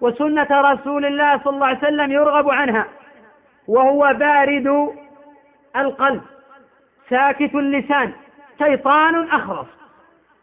[0.00, 2.86] وسنة رسول الله صلى الله عليه وسلم يرغب عنها
[3.68, 4.94] وهو بارد
[5.76, 6.22] القلب
[7.10, 8.12] ساكت اللسان
[8.58, 9.66] شيطان أخرس.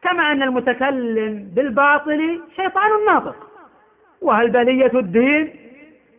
[0.01, 3.46] كما أن المتكلم بالباطل شيطان ناطق.
[4.21, 5.55] وهل بلية الدين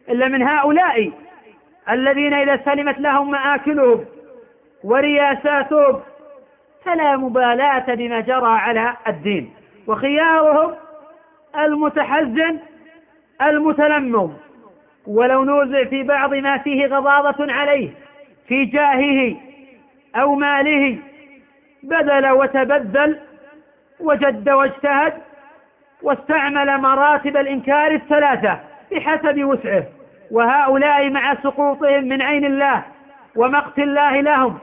[0.09, 1.11] إلا من هؤلاء
[1.91, 4.05] الذين إذا سلمت لهم مآكلهم
[4.85, 6.01] ورياساتهم
[6.85, 9.51] فلا مبالاة بما جرى على الدين.
[9.87, 10.75] وخيارهم
[11.59, 12.59] المتحزن
[13.43, 14.33] المتلمم.
[15.07, 17.91] ولو نوزع في بعض ما فيه غضاضة عليه
[18.49, 19.37] في جاهه
[20.17, 20.99] أو ماله
[21.83, 23.19] بذل وتبذل
[24.01, 25.13] وجد واجتهد
[26.03, 28.59] واستعمل مراتب الإنكار الثلاثة
[28.93, 29.85] بحسب وسعه.
[30.31, 32.83] وهؤلاء مع سقوطهم من عين الله
[33.37, 34.59] ومقت الله لهم.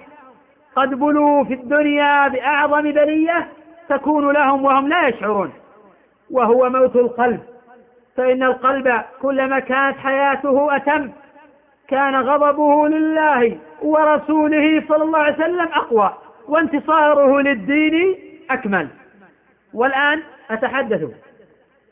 [0.75, 3.47] قد بلوا في الدنيا بأعظم بلية
[3.89, 5.53] تكون لهم وهم لا يشعرون.
[6.31, 7.39] وهو موت القلب.
[8.17, 11.11] فإن القلب كلما كانت حياته أتم
[11.87, 16.13] كان غضبه لله ورسوله صلى الله عليه وسلم أقوى
[16.47, 18.15] وانتصاره للدين
[18.51, 18.87] أكمل.
[19.73, 20.21] والآن
[20.51, 21.24] أتحدث.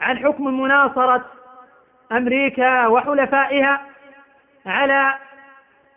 [0.01, 1.25] عن حكم مناصرة
[2.11, 3.81] أمريكا وحلفائها
[4.65, 5.13] على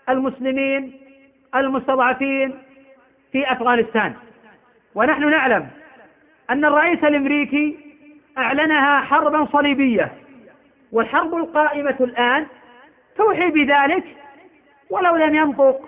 [0.09, 1.01] المسلمين
[1.55, 2.59] المستضعفين
[3.32, 4.14] في أفغانستان.
[4.94, 5.68] ونحن نعلم
[6.51, 7.78] أن الرئيس الأمريكي
[8.38, 10.12] أعلنها حربا صليبية
[10.92, 12.47] والحرب القائمة الآن
[13.16, 14.05] توحي بذلك
[14.90, 15.80] ولو لم ينطق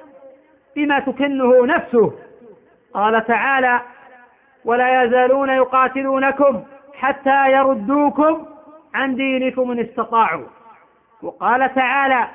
[0.77, 2.19] بما تكنه نفسه.
[2.95, 3.81] قال تعالى
[4.65, 6.65] ولا يزالون يقاتلونكم
[6.99, 8.47] حتى يردوكم
[8.95, 10.47] عن دينكم إن استطاعوا.
[11.23, 12.29] وقال تعالى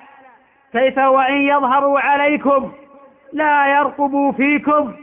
[0.72, 2.72] كيف وإن يظهروا عليكم
[3.34, 4.94] لا يرقبوا فيكم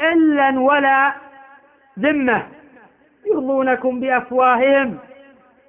[0.00, 1.12] إلا ولا
[1.98, 2.46] ذمة.
[3.26, 4.98] يرضونكم بأفواههم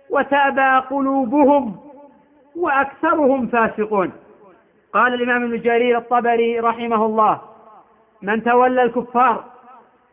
[0.10, 1.76] وتأبى قلوبهم
[2.56, 4.12] وأكثرهم فاسقون.
[4.94, 7.42] قال الإمام ابن جرير الطبري رحمه الله
[8.22, 9.44] من تولى الكفار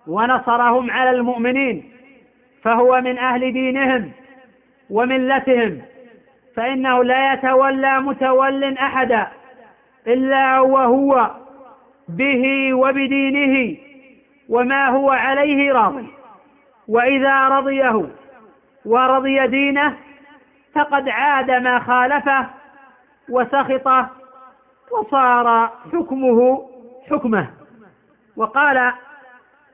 [0.06, 1.92] ونصرهم على المؤمنين
[2.64, 4.12] فهو من أهل دينهم
[4.90, 5.82] وملتهم
[6.56, 9.26] فإنه لا يتولى متول أحدا
[10.06, 11.30] إلا وهو
[12.08, 13.76] به وبدينه
[14.48, 16.04] وما هو عليه راض
[16.88, 18.06] وإذا رضيه
[18.84, 19.96] ورضي دينه
[20.74, 22.46] فقد عاد ما خالفه
[23.28, 24.08] وسخطه
[24.90, 26.68] وصار حكمه
[27.10, 27.50] حكمه.
[28.36, 28.92] وقال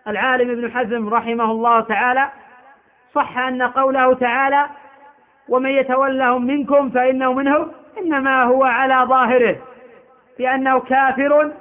[0.08, 2.30] العالم ابن حزم رحمه الله تعالى
[3.14, 4.66] صح أن قوله تعالى
[5.48, 9.56] ومن يتولهم منكم فإنه منهم إنما هو على ظاهره
[10.38, 11.52] لأنه كافر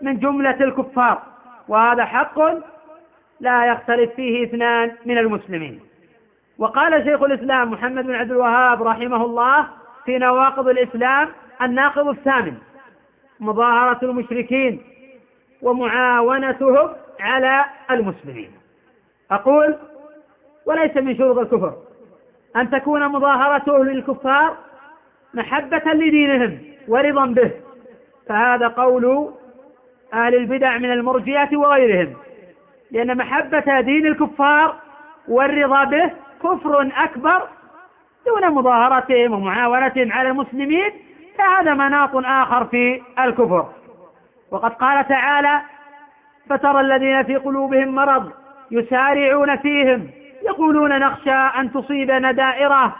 [0.00, 1.22] من جملة الكفار
[1.68, 2.38] وهذا حق
[3.40, 5.80] لا يختلف فيه اثنان من المسلمين.
[6.58, 9.66] وقال شيخ الإسلام محمد بن عبد الوهاب رحمه الله
[10.04, 11.28] في نواقض الإسلام
[11.62, 12.54] الناقض الثامن
[13.40, 14.82] مظاهرة المشركين
[15.62, 16.88] ومعاونتهم
[17.20, 18.50] على المسلمين.
[19.30, 19.76] أقول
[20.66, 21.74] وليس من شروط الكفر.
[22.56, 24.56] أن تكون مظاهرته للكفار
[25.34, 26.58] محبة لدينهم
[26.88, 27.50] ورضا به.
[28.28, 29.30] فهذا قول
[30.14, 32.14] أهل البدع من المرجئة وغيرهم.
[32.90, 34.76] لأن محبة دين الكفار
[35.28, 36.10] والرضا به
[36.42, 37.42] كفر أكبر
[38.26, 40.90] دون مظاهرتهم ومعاونتهم على المسلمين.
[41.38, 43.66] فهذا مناط آخر في الكفر.
[44.50, 45.60] وقد قال تعالى
[46.50, 48.32] فترى الذين في قلوبهم مرض
[48.70, 50.10] يسارعون فيهم
[50.46, 52.96] يقولون نخشى أن تصيبنا دائرة.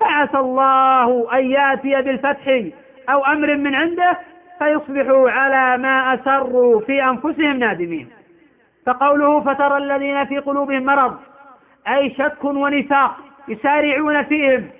[0.00, 2.62] فعسى الله أن يأتي بالفتح
[3.08, 4.18] أو أمر من عنده
[4.58, 8.08] فيصبحوا على ما أسروا في أنفسهم نادمين.
[8.86, 11.16] فقوله فترى الذين في قلوبهم مرض
[11.88, 13.16] أي شك ونفاق
[13.48, 14.70] يسارعون فيهم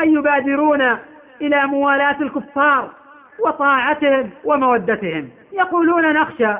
[0.00, 0.98] أي يبادرون
[1.40, 2.90] إلى موالاة الكفار
[3.40, 5.30] وطاعتهم ومودتهم.
[5.52, 6.52] يقولون نخشى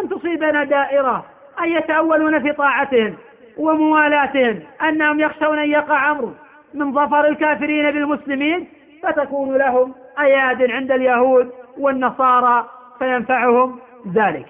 [0.00, 1.24] أن تصيبنا دائرة
[1.62, 3.14] أي يتأولون في طاعتهم
[3.58, 6.32] وموالاتهم أنهم يخشون أن يقع أمر
[6.74, 8.68] من ظفر الكافرين بالمسلمين
[9.02, 13.80] فتكون لهم أياد عند اليهود والنصارى فينفعهم
[14.14, 14.46] ذلك.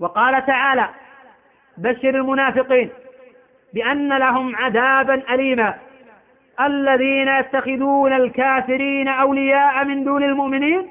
[0.00, 0.88] وقال تعالى
[1.78, 2.90] بشر المنافقين
[3.74, 5.74] بأن لهم عذابا أليما.
[6.60, 10.88] الذين يتخذون الكافرين أولياء من دون المؤمنين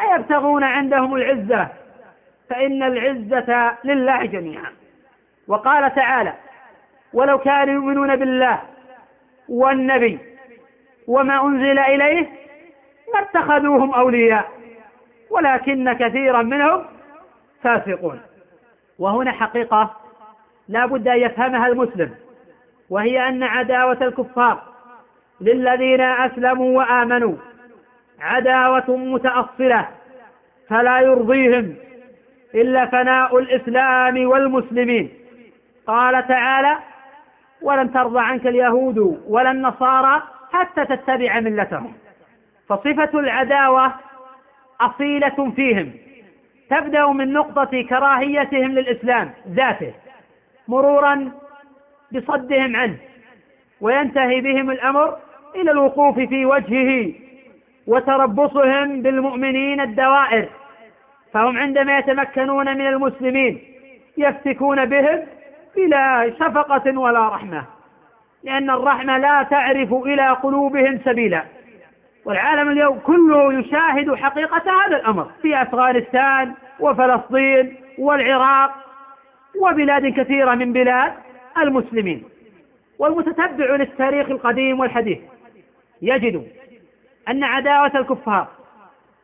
[0.00, 1.68] أيبتغون عندهم العزة؟
[2.50, 4.72] فإن العزة لله جميعا.
[5.48, 6.32] وقال تعالى
[7.14, 8.62] ولو كانوا يؤمنون بالله
[9.48, 10.18] والنبي
[11.08, 12.28] وما أنزل إليه
[13.14, 14.50] ما اتخذوهم أولياء
[15.30, 16.84] ولكن كثيرا منهم
[17.62, 18.20] فاسقون.
[18.98, 19.90] وهنا حقيقة
[20.68, 22.14] لا بد أن يفهمها المسلم
[22.90, 24.62] وهي أن عداوة الكفار
[25.40, 27.36] للذين أسلموا وآمنوا
[28.20, 29.88] عداوة متأصلة
[30.68, 31.74] فلا يرضيهم
[32.54, 35.10] إلا فناء الإسلام والمسلمين.
[35.86, 36.78] قال تعالى
[37.64, 41.92] ولن ترضى عنك اليهود ولا النصارى حتى تتبع ملتهم.
[42.68, 43.92] فصفة العداوة
[44.80, 45.92] أصيلة فيهم.
[46.70, 49.92] تبدأ من نقطة كراهيتهم للإسلام ذاته
[50.68, 51.32] مرورا
[52.12, 52.96] بصدهم عنه
[53.80, 55.16] وينتهي بهم الأمر
[55.56, 57.12] إلى الوقوف في وجهه
[57.86, 60.48] وتربصهم بالمؤمنين الدوائر.
[61.32, 63.60] فهم عندما يتمكنون من المسلمين
[64.18, 65.22] يفتكون بهم
[65.76, 67.64] بلا شفقة ولا رحمة
[68.44, 71.44] لأن الرحمة لا تعرف إلى قلوبهم سبيلا.
[72.24, 78.70] والعالم اليوم كله يشاهد حقيقة هذا الأمر في أفغانستان وفلسطين والعراق
[79.60, 81.12] وبلاد كثيرة من بلاد
[81.58, 82.24] المسلمين.
[82.98, 85.18] والمتتبع للتاريخ القديم والحديث
[86.02, 86.46] يجد
[87.28, 88.48] أن عداوة الكفار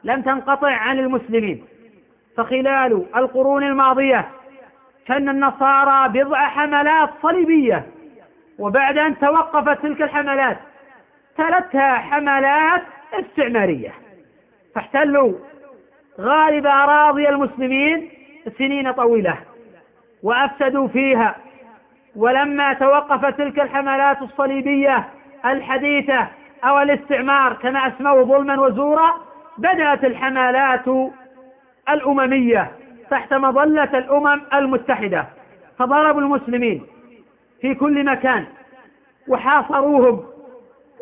[0.04, 1.64] لم تنقطع عن المسلمين
[2.36, 4.28] فخلال القرون الماضية
[5.10, 7.86] كان النصارى بضع حملات صليبية
[8.58, 10.58] وبعد أن توقفت تلك الحملات
[11.36, 12.82] تلتها حملات
[13.12, 13.92] استعمارية.
[14.74, 15.32] فاحتلوا
[16.20, 18.10] غالب أراضي المسلمين
[18.58, 19.38] سنين طويلة
[20.22, 21.36] وأفسدوا فيها.
[22.16, 25.08] ولما توقفت تلك الحملات الصليبية
[25.46, 26.26] الحديثة
[26.64, 29.14] أو الاستعمار كما أسموه ظلما وزورا
[29.58, 30.88] بدأت الحملات
[31.88, 32.79] الأممية
[33.10, 35.26] تحت مظلة الأمم المتحدة
[35.78, 36.86] فضربوا المسلمين
[37.60, 38.44] في كل مكان
[39.28, 40.24] وحاصروهم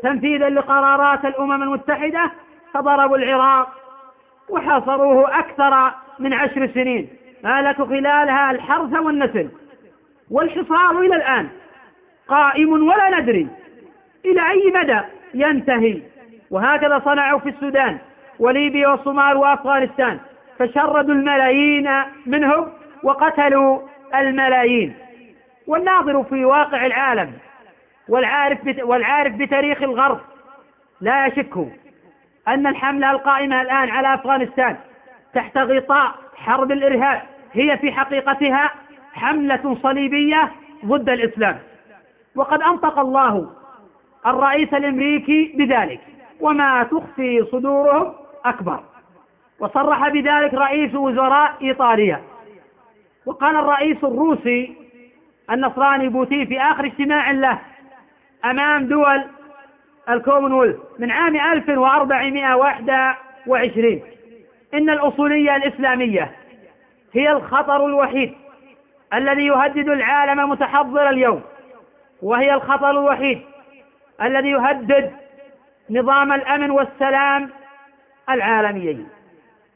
[0.02, 2.30] تنفيذا لقرارات الأمم المتحدة
[2.74, 3.68] فضربوا العراق
[4.48, 7.09] وحاصروه أكثر من عشر سنين.
[7.44, 9.48] مالك خلالها الحرث والنسل
[10.30, 11.48] والحصار إلى الآن
[12.28, 13.48] قائم ولا ندري
[14.24, 15.00] إلى أي مدى
[15.34, 16.02] ينتهي.
[16.50, 17.98] وهكذا صنعوا في السودان
[18.38, 20.18] وليبيا والصومال وأفغانستان.
[20.59, 21.90] فشردوا الملايين
[22.26, 23.80] منهم وقتلوا
[24.14, 24.94] الملايين.
[25.66, 27.32] والناظر في واقع العالم
[28.09, 30.20] والعارف والعارف بتاريخ الغرب
[31.00, 31.56] لا يشك
[32.48, 34.76] أن الحملة القائمة الآن على أفغانستان
[35.34, 38.70] تحت غطاء حرب الإرهاب هي في حقيقتها
[39.12, 40.50] حملة صليبية
[40.84, 41.59] ضد الإسلام.
[42.36, 43.50] وقد أنطق الله
[44.26, 46.00] الرئيس الأمريكي بذلك.
[46.40, 48.12] وما تخفي صدورهم
[48.44, 48.80] أكبر.
[49.61, 52.22] وصرح بذلك رئيس وزراء إيطاليا.
[53.26, 54.76] وقال الرئيس الروسي
[55.50, 57.59] النصراني بوتين في آخر اجتماع له
[58.44, 59.24] أمام دول
[60.09, 64.02] الكومنولث من عام 1421
[64.74, 66.30] إن الأصولية الإسلامية
[67.12, 68.34] هي الخطر الوحيد
[69.14, 71.42] الذي يهدد العالم المتحضر اليوم
[72.22, 73.40] وهي الخطر الوحيد
[74.22, 75.12] الذي يهدد
[75.90, 77.50] نظام الأمن والسلام
[78.30, 79.09] العالميين.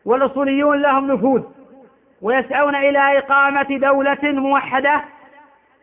[0.05, 1.43] والأصوليون لهم نفوذ
[2.23, 5.05] ويسعون إلى إقامة دولة موحدة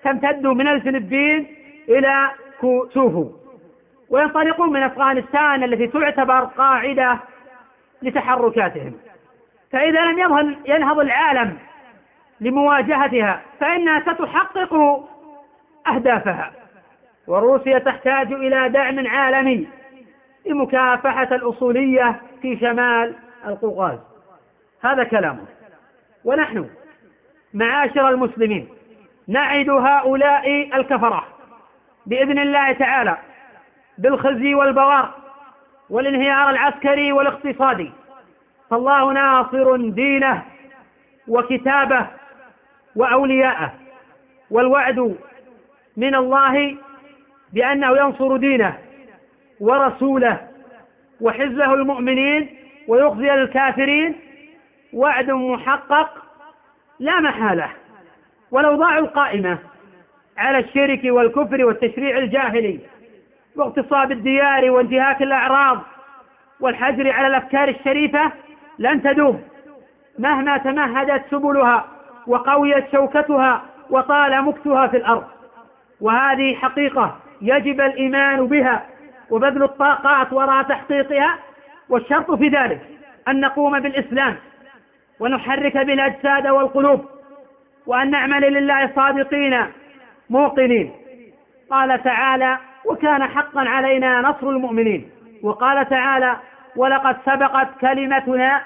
[0.03, 1.47] تمتد من الفلبين
[1.89, 2.29] إلى
[2.61, 3.29] كوسوفو
[4.09, 7.19] وينطلقون من أفغانستان التي تعتبر قاعدة
[8.01, 8.93] لتحركاتهم.
[9.71, 10.19] فإذا لم
[10.65, 11.57] ينهض العالم
[12.41, 15.03] لمواجهتها فإنها ستحقق
[15.87, 16.51] أهدافها.
[17.27, 19.67] وروسيا تحتاج إلى دعم عالمي
[20.45, 23.15] لمكافحة الأصولية في شمال
[23.47, 23.99] القوقاز
[24.81, 25.45] هذا كلامه.
[26.25, 26.69] ونحن
[27.53, 28.69] معاشر المسلمين
[29.27, 31.23] نعد هؤلاء الكفرة
[32.05, 33.17] بإذن الله تعالى
[33.97, 35.13] بالخزي والبوار
[35.89, 37.91] والانهيار العسكري والاقتصادي.
[38.69, 40.43] فالله ناصر دينه
[41.27, 42.07] وكتابه
[42.95, 43.73] وأولياءه.
[44.51, 45.15] والوعد
[45.97, 46.77] من الله
[47.53, 48.77] بأنه ينصر دينه
[49.59, 50.47] ورسوله
[51.21, 52.58] وحزبه المؤمنين
[52.89, 54.15] ويخزي الكافرين
[54.93, 56.09] وعد محقق
[56.99, 57.69] لا محالة.
[58.51, 59.57] والأوضاع القائمة
[60.37, 62.79] على الشرك والكفر والتشريع الجاهلي
[63.55, 65.81] واغتصاب الديار وانتهاك الأعراض
[66.59, 68.31] والحجر على الأفكار الشريفة
[68.79, 69.43] لن تدوم.
[70.19, 71.85] مهما تمهدت سبلها
[72.27, 75.27] وقويت شوكتها وطال مكتها في الأرض.
[76.01, 78.85] وهذه حقيقة يجب الإيمان بها
[79.29, 81.39] وبذل الطاقات وراء تحقيقها
[81.89, 82.81] والشرط في ذلك
[83.27, 84.35] أن نقوم بالإسلام
[85.19, 87.05] ونحرك بالأجساد والقلوب
[87.87, 89.65] وأن نعمل لله صادقين
[90.29, 90.91] موقنين.
[91.69, 95.09] قال تعالى وكان حقا علينا نصر المؤمنين
[95.43, 96.37] وقال تعالى
[96.75, 98.61] ولقد سبقت كلمتنا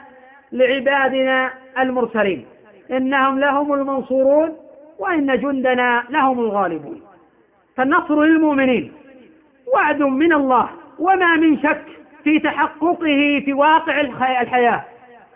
[0.52, 2.46] لعبادنا المرسلين
[2.92, 4.58] إنهم لهم المنصورون
[5.00, 7.02] وإن جندنا لهم الغالبون.
[7.78, 8.94] فالنصر للمؤمنين
[9.74, 10.70] وعد من الله
[11.00, 14.84] وما من شك في تحققه في واقع الحياة.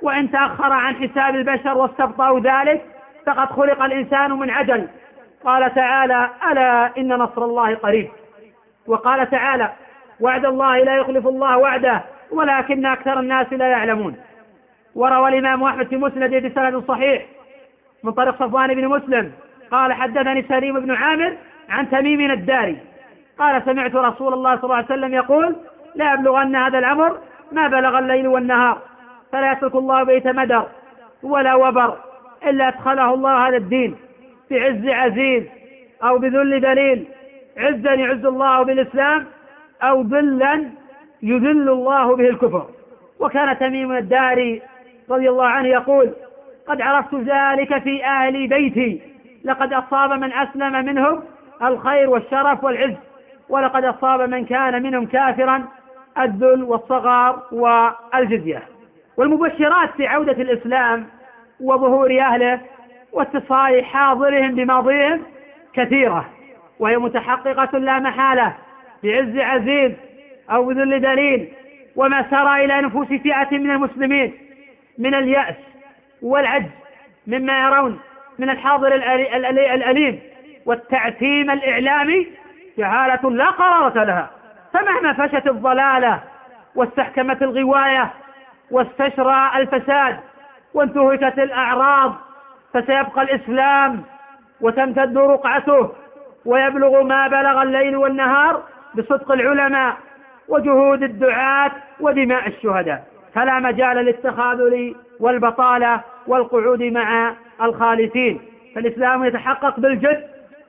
[0.01, 2.85] وإن تأخر عن حساب البشر واستبطأوا ذلك
[3.25, 4.87] فقد خلق الإنسان من عجل.
[5.45, 8.07] قال تعالى ألا إن نصر الله قريب.
[8.87, 9.69] وقال تعالى
[10.19, 14.15] وعد الله لا يخلف الله وعده ولكن أكثر الناس لا يعلمون.
[14.95, 17.25] وروى الإمام أحمد في مسند بسند صحيح
[18.03, 19.31] من طريق صفوان بن مسلم.
[19.71, 21.33] قال حدثني سليم بن عامر
[21.69, 22.77] عن تميم الداري.
[23.39, 25.55] قال سمعت رسول الله صلى الله عليه وسلم يقول
[25.97, 27.17] لا يبلغن هذا الأمر
[27.51, 28.77] ما بلغ الليل والنهار
[29.31, 30.65] فلا يترك الله بيت مدر
[31.23, 31.97] ولا وبر
[32.47, 33.95] إلا أدخله الله هذا الدين
[34.51, 35.43] بعز عزيز
[36.03, 37.07] أو بذل دليل
[37.57, 39.25] عزا يعز الله بالإسلام
[39.83, 40.63] أو ذلا
[41.23, 42.67] يذل الله به الكفر.
[43.19, 44.61] وكان تميم الداري
[45.09, 46.11] رضي الله عنه يقول
[46.67, 49.01] قد عرفت ذلك في أهل بيتي
[49.43, 51.23] لقد أصاب من أسلم منهم
[51.61, 52.93] الخير والشرف والعز
[53.49, 55.63] ولقد أصاب من كان منهم كافرا
[56.19, 58.63] الذل والصغار والجزية.
[59.17, 61.07] والمبشرات في عودة الإسلام
[61.59, 62.59] وظهور أهله
[63.13, 65.21] واتصال حاضرهم بماضيهم
[65.73, 66.29] كثيرة
[66.79, 68.53] وهي متحققة لا محالة
[69.03, 69.91] بعز عزيز
[70.51, 71.47] أو بذل دليل
[71.95, 74.33] وما سرى إلى نفوس فئة من المسلمين
[74.97, 75.55] من اليأس
[76.21, 76.69] والعجز
[77.27, 77.99] مما يرون
[78.39, 80.19] من الحاضر الأليم
[80.65, 82.27] والتعتيم الإعلامي
[82.77, 84.29] جهالة لا قرارة لها.
[84.77, 86.19] فمهما فشت الضلالة
[86.75, 88.13] واستحكمت الغواية
[88.71, 90.17] واستشرى الفساد
[90.73, 92.15] وانتهكت الأعراض
[92.73, 94.03] فسيبقى الإسلام
[94.61, 95.91] وتمتد رقعته
[96.45, 98.63] ويبلغ ما بلغ الليل والنهار
[98.95, 99.97] بصدق العلماء
[100.47, 103.03] وجهود الدعاة ودماء الشهداء.
[103.33, 108.41] فلا مجال للتخاذل والبطالة والقعود مع الخالفين.
[108.75, 110.27] فالإسلام يتحقق بالجد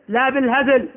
[0.09, 0.89] لا بالهزل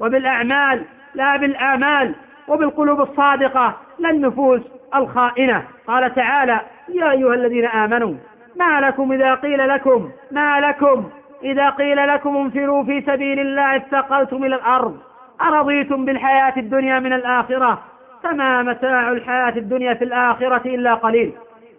[0.00, 2.14] وبالأعمال لا بالآمال.
[2.48, 4.60] وبالقلوب الصادقة لا النفوس
[4.94, 5.64] الخائنة.
[5.86, 8.14] قال تعالى يا أيها الذين آمنوا
[8.56, 11.10] ما لكم إذا قيل لكم ما لكم
[11.42, 14.96] إذا قيل لكم انفروا في سبيل الله اثقلتم إلى الأرض
[15.42, 17.82] أرضيتم بالحياة الدنيا من الآخرة؟
[18.22, 21.32] فما متاع الحياة الدنيا في الآخرة إلا قليل.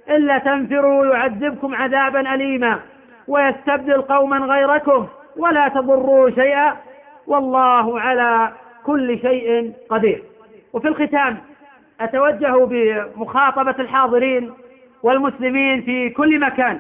[0.10, 2.80] إلا تنفروا يعذبكم عذابا أليما
[3.28, 5.08] ويستبدل قوما غيركم
[5.38, 6.76] ولا تضروا شيئا
[7.28, 8.52] والله على
[8.86, 10.24] كل شيء قدير.
[10.74, 11.38] وفي الختام
[12.02, 14.52] أتوجه بمخاطبة الحاضرين
[15.04, 16.80] والمسلمين في كل مكان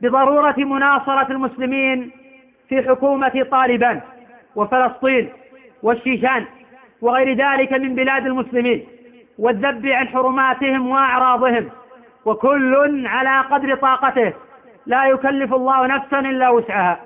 [0.00, 2.10] بضرورة مناصرة المسلمين
[2.68, 4.00] في حكومة طالبان
[4.56, 5.28] وفلسطين
[5.82, 6.44] والشيشان
[7.00, 8.84] وغير ذلك من بلاد المسلمين
[9.38, 11.68] والذب عن حرماتهم وأعراضهم
[12.24, 14.32] وكل على قدر طاقته
[14.86, 17.00] لا يكلف الله نفسا إلا وسعها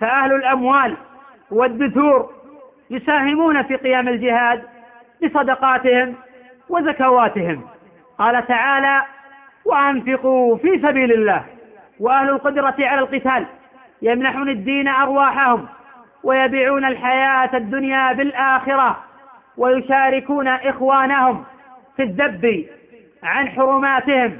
[0.00, 0.96] فأهل الأموال
[1.50, 2.30] والدثور
[2.90, 4.62] يساهمون في قيام الجهاد
[5.22, 6.14] بصدقاتهم
[6.68, 7.62] وزكواتهم.
[8.18, 9.02] قال تعالى
[9.64, 11.44] وأنفقوا في سبيل الله
[12.00, 13.46] وأهل القدرة على القتال
[14.02, 15.66] يمنحون الدين أرواحهم
[16.24, 18.98] ويبيعون الحياة الدنيا بالآخرة
[19.56, 21.44] ويشاركون إخوانهم
[21.96, 22.66] في الذب
[23.22, 24.38] عن حرماتهم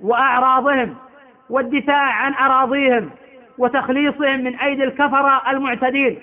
[0.00, 0.96] وأعراضهم
[1.50, 3.10] والدفاع عن أراضيهم
[3.58, 6.18] وتخليصهم من أيدي الكفرة المعتدين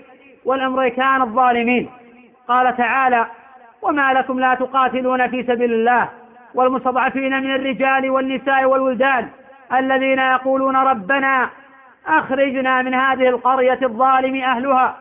[0.46, 1.90] والأمريكان الظالمين.
[2.48, 3.28] قال تعالى
[3.84, 6.10] وما لكم لا تقاتلون في سبيل الله
[6.54, 9.30] والمستضعفين من الرجال والنساء والولدان
[9.74, 11.50] الذين يقولون ربنا
[12.08, 14.98] أخرجنا من هذه القرية الظالم أهلها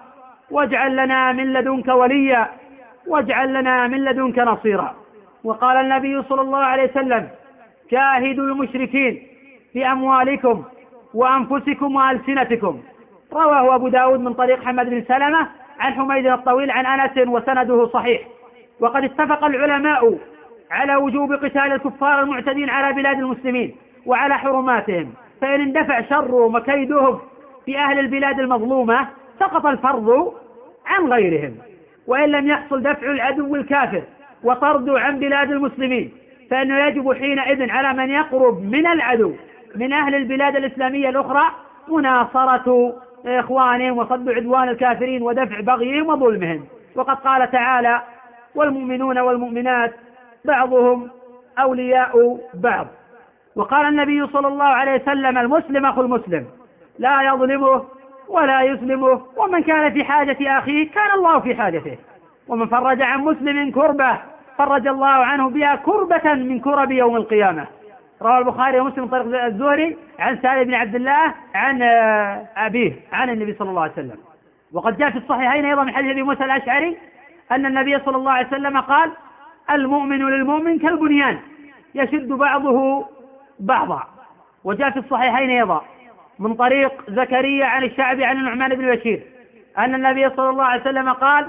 [0.51, 2.49] واجعل لنا من لدنك وليا
[3.07, 4.95] واجعل لنا من لدنك نصيرا.
[5.45, 7.29] وقال النبي صلى الله عليه وسلم
[7.91, 9.23] جاهدوا المشركين
[9.75, 10.65] بأموالكم
[11.15, 12.81] وأنفسكم وألسنتكم.
[13.33, 15.49] رواه أبو داود من طريق حمد بن سلمة
[15.81, 18.21] عن حميد الطويل عن أنس وسنده صحيح.
[18.81, 20.19] وقد اتفق العلماء
[20.71, 25.13] على وجوب قتال الكفار المعتدين على بلاد المسلمين وعلى حرماتهم.
[25.41, 27.21] فإن اندفع شرهم وكيدهم
[27.67, 29.09] في أهل البلاد المظلومة
[29.41, 30.35] سقط الفرض
[30.87, 31.55] عن غيرهم.
[32.07, 34.03] وإن لم يحصل دفع العدو الكافر
[34.45, 36.13] وطرده عن بلاد المسلمين
[36.51, 39.33] فإنه يجب حينئذ على من يقرب من العدو
[39.77, 41.45] من أهل البلاد الإسلامية الأخرى
[41.89, 42.97] مناصرة
[43.27, 46.65] إخوانهم وصد عدوان الكافرين ودفع بغيهم وظلمهم.
[46.95, 48.03] وقد قال تعالى
[48.55, 49.95] والمؤمنون والمؤمنات
[50.45, 51.11] بعضهم
[51.59, 52.87] أولياء بعض.
[53.57, 56.47] وقال النبي صلى الله عليه وسلم المسلم أخو المسلم
[56.99, 57.85] لا يظلمه
[58.29, 61.97] ولا يسلمه ومن كان في حاجة أخيه كان الله في حاجته.
[62.49, 64.19] ومن فرج عن مسلم كربة
[64.59, 67.67] فرج الله عنه بها كربة من كرب يوم القيامة.
[68.23, 73.55] رواه البخاري ومسلم طريق الزهري عن سالم بن عبد الله عن آه، أبيه عن النبي
[73.55, 74.17] صلى الله عليه وسلم.
[74.73, 76.97] وقد جاء في الصحيحين أيضا من حديث أبي موسى الأشعري
[77.55, 79.13] أن النبي صلى الله عليه وسلم قال
[79.71, 81.39] المؤمن للمؤمن كالبنيان
[81.95, 83.07] يشد بعضه
[83.61, 84.03] بعضا.
[84.65, 85.85] وجاء في الصحيحين أيضا
[86.39, 89.23] من طريق زكريا عن الشعبي عن النعمان بن بشير
[89.79, 91.47] أن النبي صلى الله عليه وسلم قال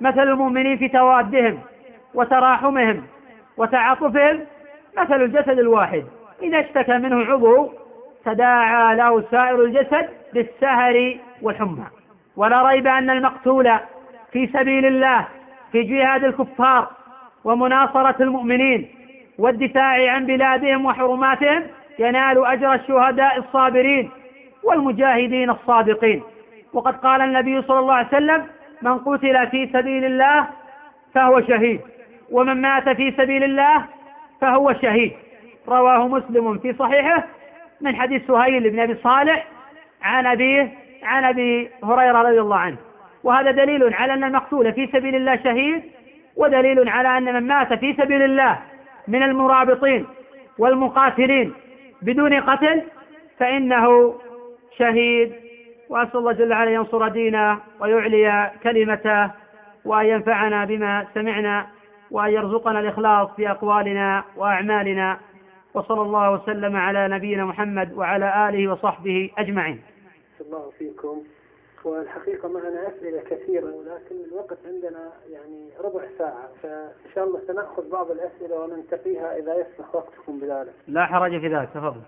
[0.00, 1.58] مثل المؤمنين في توادهم
[2.14, 3.02] وتراحمهم
[3.56, 4.40] وتعاطفهم
[4.98, 6.04] مثل الجسد الواحد.
[6.42, 7.72] إذا اشتكى منه عضو
[8.24, 11.86] تداعى له سائر الجسد بالسهر والحمى.
[12.36, 13.72] ولا ريب أن المقتول
[14.32, 15.26] في سبيل الله
[15.72, 16.90] في جهاد الكفار
[17.44, 18.88] ومناصرة المؤمنين
[19.38, 21.62] والدفاع عن بلادهم وحرماتهم
[21.98, 24.10] ينال أجر الشهداء الصابرين
[24.64, 26.22] والمجاهدين الصادقين.
[26.72, 28.46] وقد قال النبي صلى الله عليه وسلم
[28.82, 30.46] من قتل في سبيل الله
[31.14, 31.80] فهو شهيد
[32.30, 33.84] ومن مات في سبيل الله
[34.40, 35.12] فهو شهيد.
[35.68, 37.24] رواه مسلم في صحيحه
[37.80, 39.46] من حديث سهيل بن أبي صالح
[40.02, 42.76] عن أبيه عن أبي هريرة رضي الله عنه.
[43.24, 45.82] وهذا دليل على أن المقتول في سبيل الله شهيد
[46.36, 48.58] ودليل على أن من مات في سبيل الله
[49.08, 50.06] من المرابطين
[50.58, 51.52] والمقاتلين
[52.02, 52.82] بدون قتل
[53.38, 54.14] فإنه
[54.78, 55.32] شهيد.
[55.88, 59.30] وأسأل الله جل وعلا ينصر دينه ويعلي كلمته
[59.84, 61.66] وأن ينفعنا بما سمعنا
[62.10, 65.18] وأن يرزقنا الإخلاص في أقوالنا وأعمالنا.
[65.74, 69.80] وصلى الله وسلم على نبينا محمد وعلى آله وصحبه أجمعين.
[70.40, 71.22] الله فيكم.
[71.86, 78.10] والحقيقة معنا أسئلة كثيرة ولكن الوقت عندنا يعني ربع ساعة فإن شاء الله سنأخذ بعض
[78.10, 80.74] الأسئلة وننتقيها إذا يسمح وقتكم بذلك.
[80.88, 82.02] لا حرج في ذلك تفضل.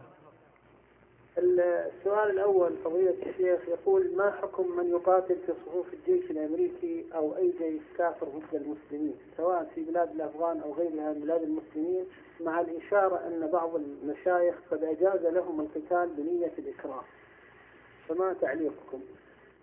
[1.39, 7.53] السؤال الأول فضيلة الشيخ يقول ما حكم من يقاتل في صفوف الجيش الأمريكي أو أي
[7.59, 12.05] جيش كافر ضد المسلمين سواء في بلاد الأفغان أو غيرها من بلاد المسلمين
[12.41, 17.05] مع الإشارة أن بعض المشايخ قد أجاز لهم القتال بنية الإكراه
[18.09, 19.01] فما تعليقكم؟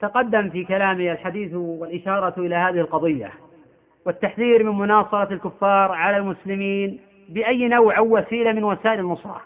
[0.01, 3.31] تقدم في كلامي الحديث والإشارة إلى هذه القضية
[4.05, 6.99] والتحذير من مناصرة الكفار على المسلمين
[7.29, 9.41] بأي نوع أو وسيلة من وسائل النصرة.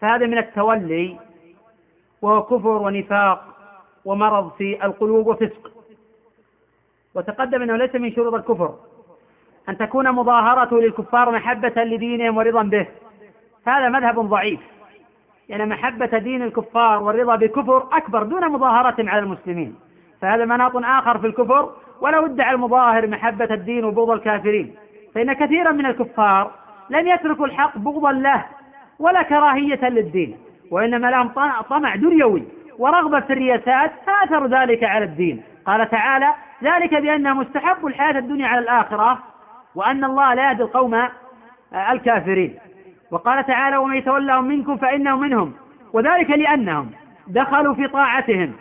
[0.00, 1.16] فهذا من التولي
[2.22, 3.44] وهو كفر ونفاق
[4.04, 5.72] ومرض في القلوب وفسق.
[7.14, 8.74] وتقدم أنه ليس من شروط الكفر
[9.68, 12.86] أن تكون مظاهرته للكفار محبة لدينهم ورضا به.
[13.66, 14.60] هذا مذهب ضعيف.
[15.48, 19.74] يعني محبة دين الكفار والرضا بكفر أكبر دون مظاهرة على المسلمين.
[20.22, 21.70] فهذا مناط آخر في الكفر
[22.00, 24.74] ولو ادعى المظاهر محبة الدين وبغض الكافرين.
[25.14, 26.50] فإن كثيرا من الكفار
[26.90, 28.44] لم يتركوا الحق بغضا له
[28.98, 30.36] ولا كراهية للدين
[30.70, 31.28] وإنما لهم
[31.70, 32.42] طمع دنيوي
[32.78, 35.42] ورغبة في الرياسات فأثر ذلك على الدين.
[35.66, 39.18] قال تعالى ذلك بأنه مستحب الحياة الدنيا على الآخرة
[39.74, 41.08] وأن الله لا يهدي القوم
[41.92, 42.58] الكافرين.
[43.10, 45.52] وقال تعالى ومن يتولهم منكم فإنه منهم.
[45.92, 46.90] وذلك لأنهم
[47.26, 48.52] دخلوا في طاعتهم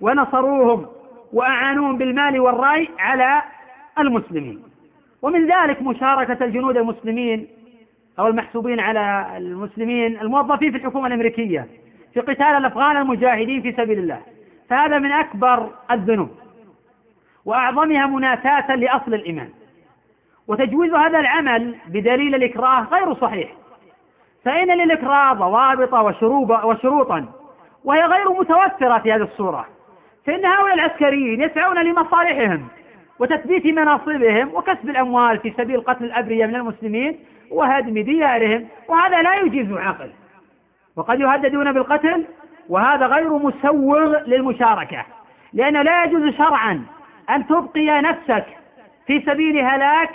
[0.00, 0.86] ونصروهم
[1.32, 3.42] وأعانوهم بالمال والرأي على
[3.98, 4.62] المسلمين.
[5.22, 7.48] ومن ذلك مشاركة الجنود المسلمين
[8.18, 11.66] أو المحسوبين على المسلمين الموظفين في الحكومة الأمريكية
[12.14, 14.20] في قتال الأفغان المجاهدين في سبيل الله.
[14.70, 16.30] فهذا من أكبر الذنوب
[17.44, 19.48] وأعظمها منافاة لأصل الإيمان.
[20.48, 23.59] وتجويز هذا العمل بدليل الإكراه غير صحيح.
[24.44, 25.94] فإن للإكراه ضوابط
[26.64, 27.26] وشروطا
[27.84, 29.66] وهي غير متوفرة في هذه الصورة.
[30.26, 32.68] فإن هؤلاء العسكريين يسعون لمصالحهم
[33.18, 37.18] وتثبيت مناصبهم وكسب الأموال في سبيل قتل الأبرياء من المسلمين
[37.50, 40.10] وهدم ديارهم وهذا لا يجيز عقل.
[40.96, 42.24] وقد يهددون بالقتل
[42.68, 45.04] وهذا غير مسوغ للمشاركة.
[45.52, 46.84] لأنه لا يجوز شرعا
[47.30, 48.46] أن تبقي نفسك
[49.06, 50.10] في سبيل هلاك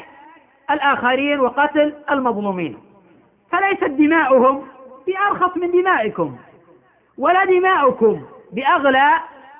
[0.71, 2.84] الآخرين وقتل المظلومين.
[3.51, 4.67] فليست دماؤهم
[5.07, 6.35] بأرخص من دمائكم
[7.17, 8.21] ولا دماؤكم
[8.51, 9.11] بأغلى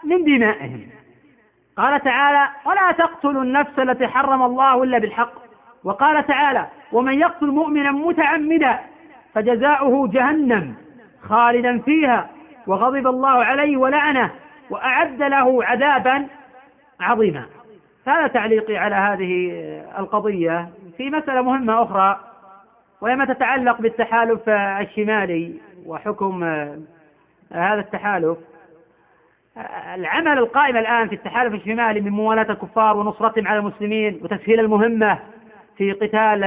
[0.04, 0.88] من دمائهم.
[1.78, 5.34] قال تعالى ولا تقتلوا النفس التي حرم الله إلا بالحق.
[5.84, 8.80] وقال تعالى ومن يقتل مؤمنا متعمدا
[9.34, 10.76] فجزاؤه جهنم
[11.22, 12.30] خالدا فيها
[12.68, 14.32] وغضب الله عليه ولعنه
[14.70, 16.28] وأعد له عذابا
[17.00, 17.46] عظيما.
[18.08, 19.52] هذا تعليقي على هذه
[20.00, 22.20] القضية في مسألة مهمة أخرى
[23.06, 25.54] وهي ما تتعلق بالتحالف الشمالي
[25.86, 26.44] وحكم
[27.52, 28.38] هذا التحالف.
[29.96, 35.20] العمل القائم الآن في التحالف الشمالي من موالاة الكفار ونصرتهم على المسلمين وتسهيل المهمة
[35.78, 36.44] في قتال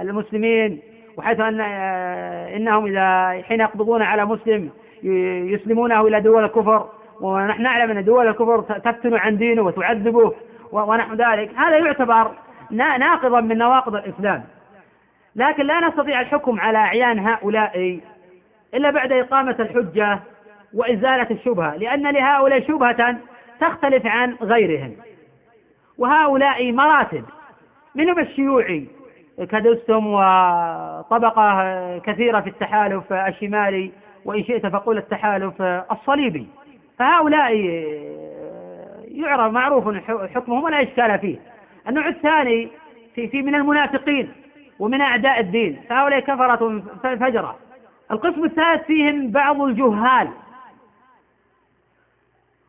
[0.00, 0.80] المسلمين
[1.16, 4.70] وحيث أن إنهم إذا حين يقبضون على مسلم
[5.52, 6.88] يسلمونه إلى دول الكفر
[7.20, 10.34] ونحن نعلم أن دول الكفر تفتن عن دينه وتعذبه
[10.72, 11.50] ونحو ذلك.
[11.56, 12.30] هذا يعتبر
[12.70, 14.44] ناقضا من نواقض الإسلام.
[15.36, 18.00] لكن لا نستطيع الحكم على أعيان هؤلاء
[18.74, 20.20] إلا بعد إقامة الحجة
[20.74, 23.16] وإزالة الشبهة لأن لهؤلاء شبهة
[23.60, 24.96] تختلف عن غيرهم.
[25.98, 27.24] وهؤلاء مراتب
[27.94, 28.86] منهم الشيوعي
[29.38, 33.90] كدستم وطبقة كثيرة في التحالف الشمالي
[34.24, 36.46] وإن شئت فقول التحالف الصليبي.
[36.98, 37.54] فهؤلاء
[39.08, 39.96] يعرف معروف
[40.34, 41.38] حكمهم ولا إشكال فيه.
[41.88, 42.68] النوع الثاني
[43.14, 44.32] في, في من المنافقين
[44.78, 45.82] ومن أعداء الدين.
[45.88, 47.56] فهؤلاء كفرة فجرة.
[48.10, 50.28] القسم الثالث فيهم بعض الجهال.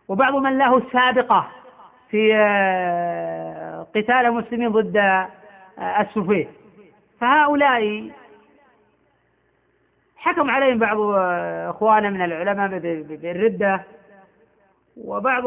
[0.08, 1.47] وبعض من له سابقة
[2.10, 5.30] في آه، قتال المسلمين ضد آه،
[6.01, 6.47] السفيه.
[7.22, 8.12] فهؤلاء
[10.18, 12.80] حكم عليهم بعض آه، اخواننا من العلماء
[13.16, 13.84] بالردة.
[14.97, 15.43] وبعض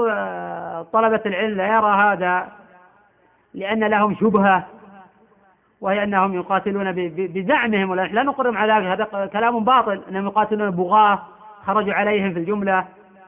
[0.92, 2.48] طلبة العلم لا يرى هذا
[3.54, 4.77] لأن لهم شبهة.
[5.80, 10.02] وهي أنهم يقاتلون بزعمهم ولا لا نقرهم على هذا كلام باطل.
[10.08, 11.18] أنهم يقاتلون بغاة
[11.66, 12.84] خرجوا عليهم في الجملة.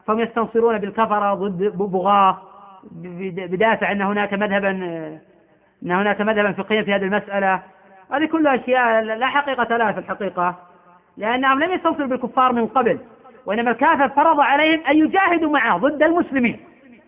[0.07, 2.39] فهم يستنصرون بالكفرة ضد بغاة.
[3.37, 4.71] بدافع أن هناك مذهبا
[5.83, 7.63] أن هناك مذهبا فقهيا في هذه المسألة.
[8.13, 10.55] هذه كلها أشياء لا حقيقة لها في الحقيقة.
[11.17, 12.99] لأنهم لم يستنصروا بالكفار من قبل
[13.47, 16.61] وإنما الكافر فرض عليهم أن يجاهدوا معه ضد المسلمين.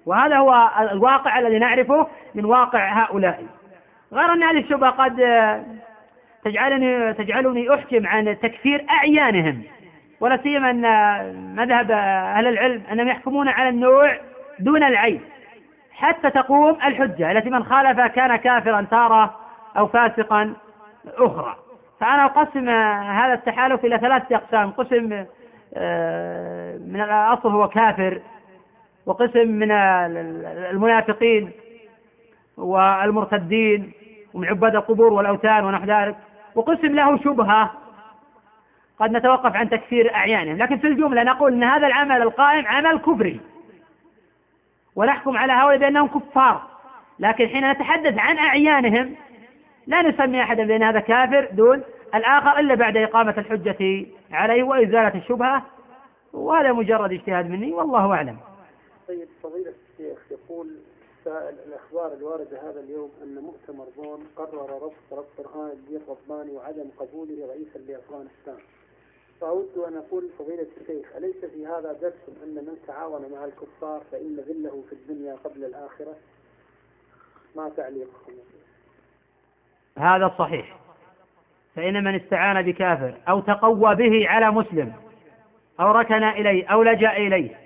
[0.06, 3.42] وهذا هو الواقع الذي نعرفه من واقع هؤلاء.
[4.12, 5.16] غير أن هذه الشبهة قد
[6.44, 9.62] تجعلني تجعلني أحكم عن تكفير أعيانهم.
[10.20, 14.18] ولا سيما أن مذهب أهل العلم أنهم يحكمون على النوع
[14.58, 15.20] دون العين.
[15.92, 19.36] حتى تقوم الحجة التي من خالف كان كافرا تارة
[19.76, 20.54] أو فاسقا
[21.18, 21.56] أخرى.
[22.00, 24.70] فأنا أقسم هذا التحالف إلى ثلاثة أقسام.
[24.70, 25.24] قسم
[25.74, 28.20] آه، من الأصل هو كافر
[29.06, 29.70] وقسم من
[30.70, 31.50] المنافقين
[32.56, 33.92] والمرتدين.
[34.34, 36.16] ومن عباد القبور والأوثان ونحو ذلك
[36.54, 37.72] وقسم له شبهة.
[38.98, 40.56] قد نتوقف عن تكفير أعيانهم.
[40.56, 43.40] لكن في الجملة نقول أن هذا العمل القائم عمل كفري.
[44.96, 46.62] ونحكم على هؤلاء بأنهم كفار.
[47.18, 49.14] لكن حين نتحدث عن أعيانهم
[49.86, 51.82] لا نسمي أحدا بأن هذا كافر دون
[52.14, 55.62] الآخر إلا بعد إقامة الحجة عليه وإزالة الشبهة.
[56.32, 58.36] وهذا مجرد اجتهاد مني والله أعلم.
[59.08, 60.66] طيب فضيلة الشيخ يقول
[61.24, 66.88] سائل الأخبار الواردة هذا اليوم أن مؤتمر بون قرر رفض رفض برهان الدين الرباني وعدم
[66.98, 68.58] قبوله رئيسا لأفغانستان.
[69.40, 74.36] فأود أن أقول فضيلة الشيخ أليس في هذا درس أن من تعاون مع الكفار فإن
[74.36, 76.16] ذله في الدنيا قبل الآخرة؟
[77.56, 78.32] ما تعليقكم؟
[79.98, 80.76] هذا صحيح.
[81.76, 84.92] فإن من استعان بكافر أو تقوى به على مسلم
[85.80, 87.58] أو ركن إليه أو لجأ إليه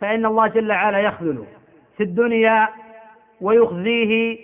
[0.00, 1.57] فإن الله جل وعلا يخذله.
[1.98, 2.68] في الدنيا
[3.40, 4.38] ويخزيه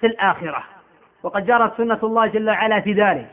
[0.00, 0.64] في الآخرة.
[1.22, 3.28] وقد جرت سنة الله جل وعلا في ذلك.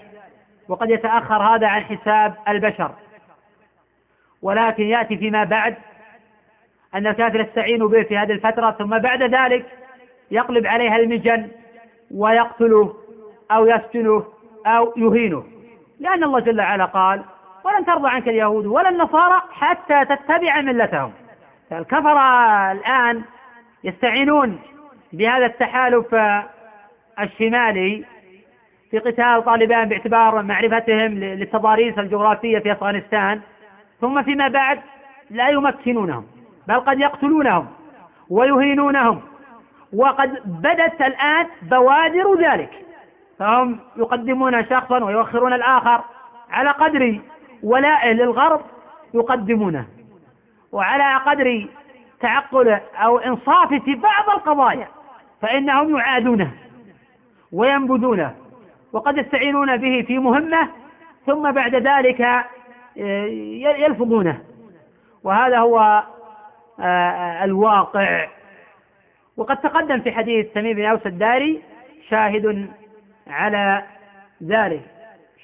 [0.70, 2.92] وقد يتأخر هذا عن حساب البشر.
[4.42, 5.76] ولكن يأتي فيما بعد
[6.96, 9.66] أن الكافر يستعين به في هذه الفترة ثم بعد ذلك
[10.32, 11.48] يقلب عليها المجن
[12.12, 12.94] ويقتله
[13.52, 14.24] أو يسجنه
[14.66, 15.44] أو يهينه.
[16.00, 17.24] لأن الله جل وعلا قال
[17.64, 21.12] ولن ترضى عنك اليهود ولا النصارى حتى تتبع ملتهم
[21.70, 23.24] فالكفرة الآن
[23.84, 24.60] يستعينون
[25.14, 26.16] بهذا التحالف
[27.20, 28.06] الشمالي
[28.92, 33.42] في قتال طالبان باعتبار معرفتهم للتضاريس الجغرافية في أفغانستان.
[34.02, 34.80] ثم فيما بعد
[35.30, 36.26] لا يمكنونهم
[36.68, 37.68] بل قد يقتلونهم
[38.30, 39.22] ويهينونهم
[39.94, 42.72] وقد بدت الآن بوادر ذلك.
[43.40, 46.04] فهم يقدمون شخصا ويؤخرون الآخر
[46.52, 47.20] على قدر
[47.64, 48.62] ولائه للغرب
[49.14, 49.86] يقدمونه
[50.72, 51.68] وعلى قدر
[52.20, 54.88] تعقله أو إنصافه في بعض القضايا
[55.42, 56.52] فإنهم يعادونه
[57.52, 58.36] وينبذونه
[58.94, 60.70] وقد يستعينون به في مهمة
[61.26, 63.26] ثم بعد ذلك آه،
[63.78, 64.40] يلفظونه.
[65.24, 66.04] وهذا هو
[66.80, 68.28] آه، الواقع.
[69.38, 71.62] وقد تقدم في حديث تميم بن أوس الداري
[72.10, 72.70] شاهد
[73.28, 73.84] على
[74.44, 74.82] ذلك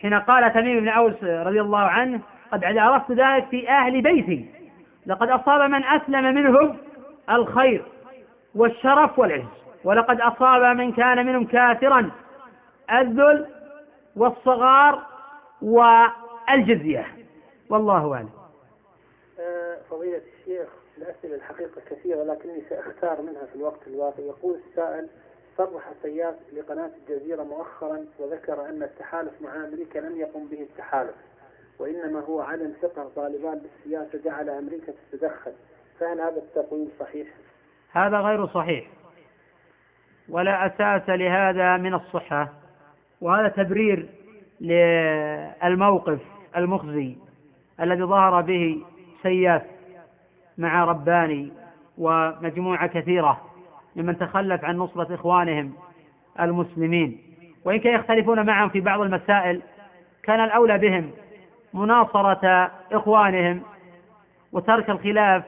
[0.02, 2.20] حين قال تميم بن أوس رضي الله عنه
[2.52, 4.62] قد عرفت ذلك في أهل بيتي.
[5.06, 6.78] لقد أصاب من أسلم منهم
[7.30, 7.86] الخير
[8.56, 9.43] والشرف والعز
[9.84, 12.12] ولقد أصاب من كان منهم كافرا
[12.91, 13.47] الذل
[14.16, 15.04] والصغار
[15.62, 17.08] والجزية.
[17.70, 18.30] والله أعلم.
[19.39, 24.20] آه، فضيلة الشيخ الأسئلة الحقيقة كثيرة لكنني سأختار منها في الوقت الواقع.
[24.20, 25.08] يقول السائل
[25.58, 31.16] صرح سياف لقناة الجزيرة مؤخرا وذكر أن التحالف مع أمريكا لم يقم به التحالف.
[31.80, 33.10] وإنما هو عدم ثقة.
[33.16, 35.52] طالبان بالسياسة جعل أمريكا تتدخل.
[36.00, 37.28] فهل هذا التقويم صحيح؟
[37.92, 38.88] هذا غير صحيح.
[40.30, 42.50] ولا أساس لهذا من الصحة.
[43.22, 44.10] وهذا تبرير
[44.62, 46.20] للموقف
[46.58, 47.16] المخزي
[47.82, 48.86] الذي ظهر به
[49.24, 49.62] سياف
[50.58, 51.52] مع رباني
[51.98, 53.42] ومجموعة كثيرة
[53.96, 55.74] ممن تخلف عن نصرة إخوانهم
[56.40, 57.22] المسلمين.
[57.66, 59.62] وإن كان يختلفون معهم في بعض المسائل
[60.24, 61.12] كان الأولى بهم
[61.74, 63.62] مناصرة إخوانهم
[64.52, 65.44] وترك الخلاف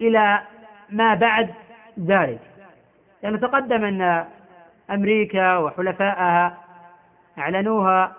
[0.00, 0.42] إلى
[0.90, 1.54] ما بعد
[2.00, 2.40] ذلك.
[3.22, 4.24] يعني تقدم أن
[4.90, 6.58] أمريكا وحلفائها
[7.38, 8.12] أعلنوها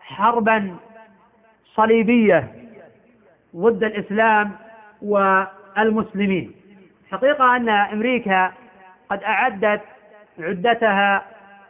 [0.00, 0.76] حربا
[1.74, 2.48] صليبية
[3.56, 4.52] ضد الإسلام
[5.02, 6.52] والمسلمين.
[7.12, 8.52] حقيقة أن أمريكا
[9.10, 9.80] قد أعدت
[10.38, 11.22] عدتها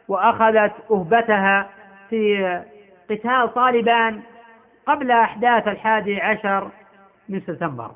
[0.07, 1.69] وأخذت أهبتها
[2.09, 2.61] في
[3.09, 4.21] قتال طالبان
[4.85, 6.69] قبل أحداث الحادي عشر
[7.29, 7.91] من سبتمبر.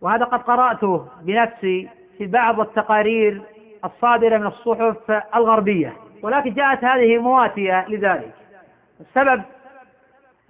[0.00, 3.42] وهذا قد قرأته بنفسي في بعض التقارير
[3.84, 8.34] الصادرة من الصحف الغربية ولكن جاءت هذه مواتية لذلك.
[9.00, 9.42] السبب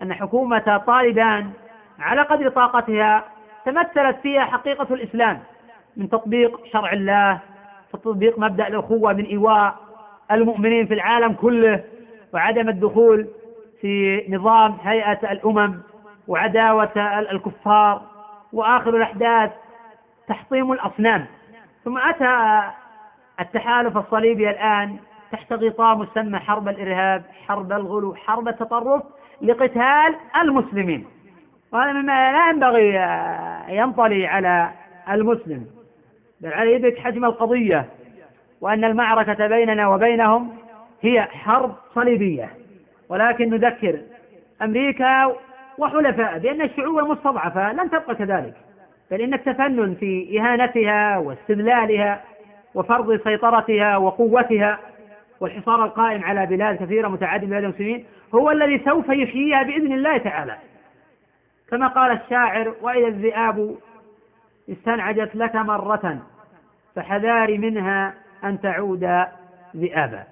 [0.03, 1.51] أن حكومة طالبان
[1.99, 3.25] على قدر طاقتها
[3.65, 5.41] تمثلت فيها حقيقة الإسلام
[5.97, 7.39] من تطبيق شرع الله
[7.93, 9.75] تطبيق مبدأ الأخوة من إيواء
[10.31, 11.85] المؤمنين في العالم كله
[12.35, 13.27] وعدم الدخول
[13.81, 15.81] في نظام هيئة الأمم
[16.29, 16.91] وعداوة
[17.31, 18.03] الكفار
[18.53, 19.51] وآخر الأحداث
[20.29, 21.27] تحطيم الأصنام.
[21.85, 22.63] ثم أتى
[23.41, 24.97] التحالف الصليبي الآن
[25.33, 29.03] تحت غطاء مسمى حرب الإرهاب حرب الغلو حرب التطرف
[29.43, 31.07] لقتال المسلمين.
[31.73, 32.95] وهذا مما لا ينبغي
[33.77, 34.71] ينطلي على
[35.11, 35.67] المسلم.
[36.41, 37.87] بل على يدرك حجم القضية
[38.61, 40.57] وأن المعركة بيننا وبينهم
[41.03, 42.60] هي حرب صليبية.
[43.11, 44.01] ولكن نذكر
[44.63, 45.37] أمريكا
[45.79, 48.55] وحلفاء بأن الشعوب المستضعفة لن تبقى كذلك
[49.11, 52.21] بل إن التفنن في إهانتها واستذلالها
[52.75, 54.79] وفرض سيطرتها وقوتها
[55.41, 58.05] والحصار القائم على بلاد كثيرة متعددة بلاد المسلمين
[58.35, 60.57] هو الذي سوف يحييها بإذن الله تعالى.
[61.71, 63.77] كما قال الشاعر وإذا الذئاب
[64.71, 66.19] استنعجت لك مرة
[66.97, 69.25] فحذاري منها أن تعود
[69.77, 70.25] ذئابا.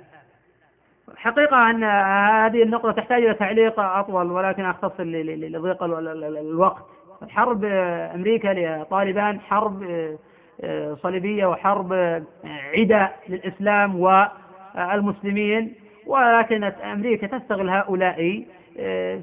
[1.17, 1.85] حقيقة أن
[2.45, 6.85] هذه النقطة تحتاج إلى تعليق أطول ولكن أختصر لضيق الوقت.
[7.29, 7.65] حرب
[8.15, 9.83] أمريكا لطالبان حرب
[11.03, 11.93] صليبية وحرب
[12.45, 15.75] عدة للإسلام والمسلمين.
[16.07, 18.45] ولكن أمريكا تستغل هؤلاء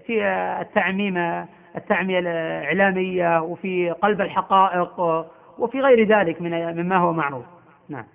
[0.05, 0.25] في
[0.61, 4.99] التعميم التعمية الإعلامية وفي قلب الحقائق
[5.57, 7.45] وفي غير ذلك من مما هو معروف.
[7.89, 8.05] نعم.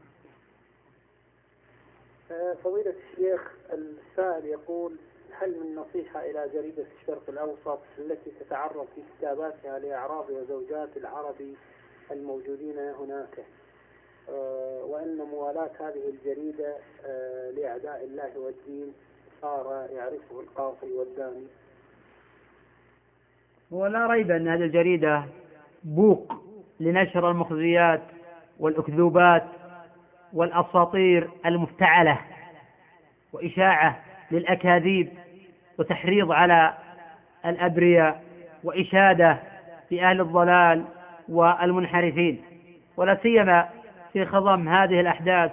[2.64, 3.59] فضيلة الشيخ
[4.20, 4.92] السائل يقول
[5.40, 11.54] هل من نصيحة إلى جريدة الشرق الأوسط التي تتعرض في كتاباتها لأعراض وزوجات العربي
[12.10, 13.44] الموجودين هناك؟
[14.28, 18.92] آه، وأن موالاة هذه الجريدة آه، لأعداء الله والدين
[19.42, 21.46] صار يعرفه القاضي والداني.
[23.70, 25.24] ولا ريب أن هذه الجريدة
[25.84, 26.32] بوق
[26.80, 28.02] لنشر المخزيات
[28.58, 29.44] والأكذوبات
[30.32, 32.20] والأساطير المفتعلة
[33.32, 35.08] وإشاعة للأكاذيب
[35.78, 36.74] وتحريض على
[37.46, 38.22] الأبرياء
[38.64, 39.38] وإشادة
[39.88, 40.84] في أهل الضلال
[41.28, 42.42] والمنحرفين.
[42.96, 43.68] ولا سيما
[44.12, 45.52] في خضم هذه الأحداث.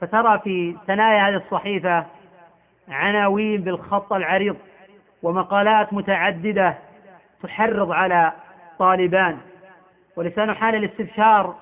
[0.00, 2.06] فترى في ثنايا هذه الصحيفة
[2.88, 4.56] عناوين بالخط العريض
[5.22, 6.74] ومقالات متعددة
[7.42, 8.32] تحرض على
[8.78, 9.38] طالبان.
[10.16, 11.54] ولسان حال الاستبشار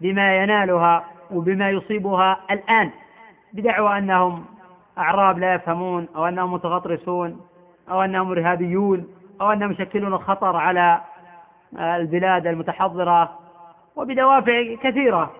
[0.00, 2.90] بما ينالها وبما يصيبها الآن
[3.52, 4.44] بدعوى أنهم
[4.98, 7.40] أعراب لا يفهمون أو أنهم متغطرسون
[7.90, 9.08] أو أنهم إرهابيون
[9.40, 11.00] أو أنهم يشكلون خطر على
[11.78, 13.38] البلاد المتحضرة
[13.96, 15.32] وبدوافع كثيرة.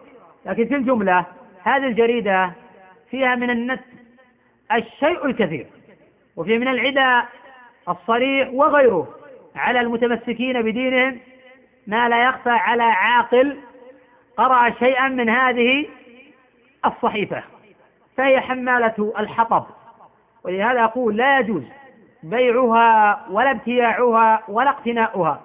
[0.46, 1.26] لكن في الجملة
[1.62, 2.52] هذه الجريدة
[3.10, 3.80] فيها من النت
[4.72, 5.66] الشيء الكثير
[6.36, 7.26] وفيها من العداء
[7.88, 9.08] الصريح وغيره
[9.56, 11.18] على المتمسكين بدينهم
[11.86, 13.56] ما لا يخفى على عاقل
[14.36, 15.86] قرأ شيئا من هذه
[16.86, 17.42] الصحيفة.
[18.16, 19.64] فهي حمالة الحطب.
[20.44, 21.62] ولهذا أقول لا يجوز
[22.22, 25.40] بيعها ولا ابتياعها ولا اقتناؤها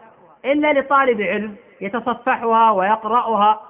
[0.45, 3.61] إلا لطالب علم يتصفحها ويقرأها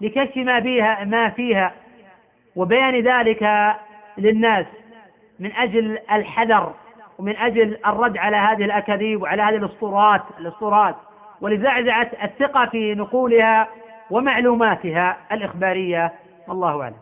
[0.00, 1.72] لكشف ما فيها ما فيها.
[2.56, 3.74] وبيان ذلك
[4.18, 4.66] للناس
[5.40, 6.72] من أجل الحذر
[7.18, 10.96] ومن أجل الرد على هذه الأكاذيب وعلى هذه الأسطورات الأسطورات.
[11.40, 13.68] ولزعزعة الثقة في نقولها
[14.10, 16.12] ومعلوماتها الإخبارية
[16.48, 16.96] والله أعلم.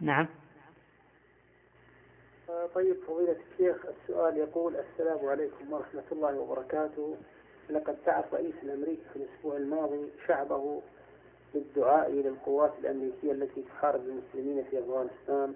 [0.00, 0.26] نعم.
[2.74, 7.16] طيب فضيلة الشيخ السؤال يقول السلام عليكم ورحمة الله وبركاته
[7.70, 10.82] لقد دعت رئيس الأمريكي في الأسبوع الماضي شعبه
[11.54, 15.54] بالدعاء إلى القوات الأمريكية التي تحارب المسلمين في أفغانستان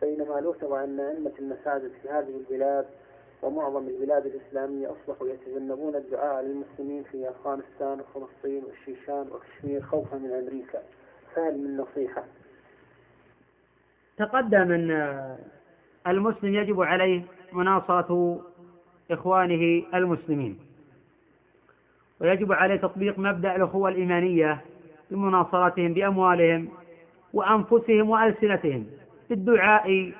[0.00, 2.86] بينما لوثب أن أئمة المساجد في هذه البلاد
[3.42, 10.82] ومعظم البلاد الإسلامية أصبحوا يتجنبون الدعاء للمسلمين في أفغانستان وفلسطين والشيشان وكشمير خوفا من أمريكا
[11.34, 12.24] فهل من نصيحة؟
[14.18, 14.90] تقدم أن
[16.06, 17.22] المسلم يجب عليه
[17.52, 18.40] مناصرة
[19.10, 20.58] إخوانه المسلمين.
[22.20, 24.60] ويجب عليه تطبيق مبدأ الأخوة الإيمانية
[25.10, 26.68] بمناصرتهم بأموالهم
[27.32, 28.86] وأنفسهم وألسنتهم
[29.30, 30.12] بالدعاء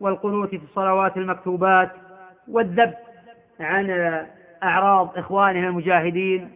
[0.00, 1.90] والقنوت في الصلوات المكتوبات
[2.48, 2.94] والذب
[3.60, 3.90] عن
[4.62, 6.50] أعراض إخوانهم المجاهدين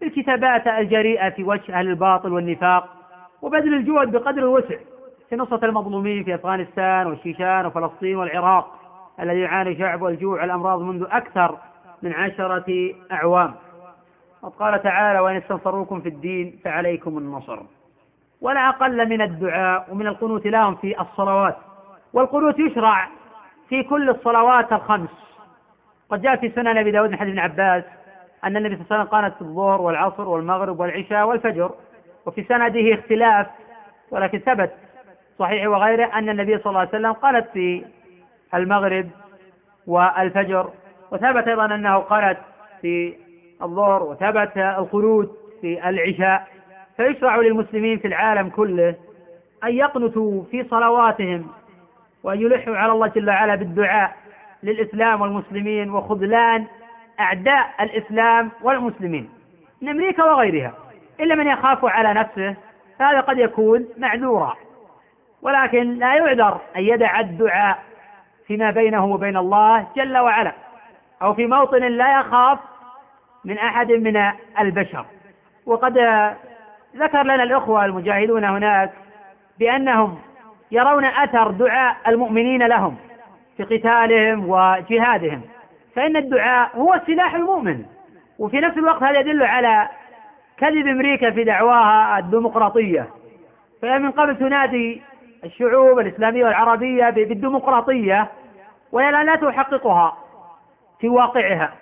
[0.00, 2.96] بالكتابات الجريئة في وجه أهل الباطل والنفاق
[3.42, 4.76] وبذل الجهد بقدر الوسع.
[5.32, 8.78] في نصرة المظلومين في أفغانستان والشيشان وفلسطين والعراق
[9.20, 11.58] الذي يعاني شعبه الجوع والأمراض منذ أكثر
[12.02, 13.54] من عشرة أعوام.
[14.42, 17.58] وقد قال تعالى وإن استنصروكم في الدين فعليكم النصر.
[18.40, 21.56] ولا أقل من الدعاء ومن القنوت لهم في الصلوات.
[22.12, 23.08] والقنوت يشرع
[23.68, 25.10] في كل الصلوات الخمس.
[26.10, 27.84] قد جاء في سنن أبي داود من حديث ابن عباس
[28.44, 31.70] أن النبي صلى الله عليه وسلم قالت في الظهر والعصر والمغرب والعشاء والفجر.
[32.26, 33.46] وفي سنده اختلاف
[34.10, 34.72] ولكن ثبت
[35.38, 37.84] صحيح وغيره أن النبي صلى الله عليه وسلم قالت في
[38.54, 39.08] المغرب
[39.86, 40.70] والفجر
[41.12, 42.38] وثبت أيضا أنه قالت
[42.82, 43.14] في
[43.62, 46.46] الظهر وثبت القنوت في العشاء.
[46.96, 48.94] فيشرع للمسلمين في العالم كله
[49.64, 51.46] أن يقنتوا في صلواتهم
[52.22, 54.16] وأن يلحوا على الله جل وعلا بالدعاء
[54.62, 56.64] للإسلام والمسلمين وخذلان
[57.20, 59.28] أعداء الإسلام والمسلمين
[59.82, 60.74] من أمريكا وغيرها.
[61.20, 62.56] إلا من يخاف على نفسه
[62.98, 64.56] فهذا قد يكون معذورا.
[65.42, 67.78] ولكن لا يعذر أن يدع الدعاء
[68.46, 70.52] فيما بينه وبين الله جل وعلا
[71.22, 72.58] أو في موطن لا يخاف
[73.44, 75.04] من أحد من البشر.
[75.66, 75.98] وقد
[76.96, 78.92] ذكر لنا الأخوة المجاهدون هناك
[79.58, 80.18] بأنهم
[80.70, 82.96] يرون أثر دعاء المؤمنين لهم
[83.56, 85.40] في قتالهم وجهادهم
[85.96, 87.84] فإن الدعاء هو سلاح المؤمن.
[88.38, 89.88] وفي نفس الوقت هذا يدل على
[90.56, 93.08] كذب أمريكا في دعواها الديمقراطية.
[93.82, 95.02] فهي من قبل تنادي
[95.44, 98.28] الشعوب الإسلامية والعربية بالديمقراطية
[98.92, 100.16] وهي لا تحققها
[101.00, 101.72] في واقعها.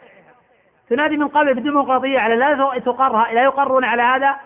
[0.90, 4.36] تنادي من قبل بالديمقراطية على لا تقرها لا يقرون على هذا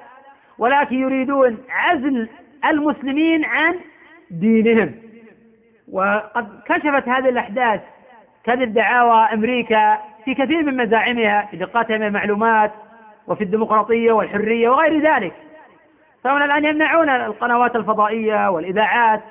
[0.58, 2.28] ولكن يريدون عزل
[2.64, 3.74] المسلمين عن
[4.30, 4.94] دينهم.
[5.92, 7.80] وقد كشفت هذه الأحداث
[8.44, 12.72] كذب دعاوى أمريكا في كثير من مزاعمها في دقتها من المعلومات
[13.26, 15.32] وفي الديمقراطية والحرية وغير ذلك.
[16.24, 19.22] فهم الآن يمنعون القنوات الفضائية والإذاعات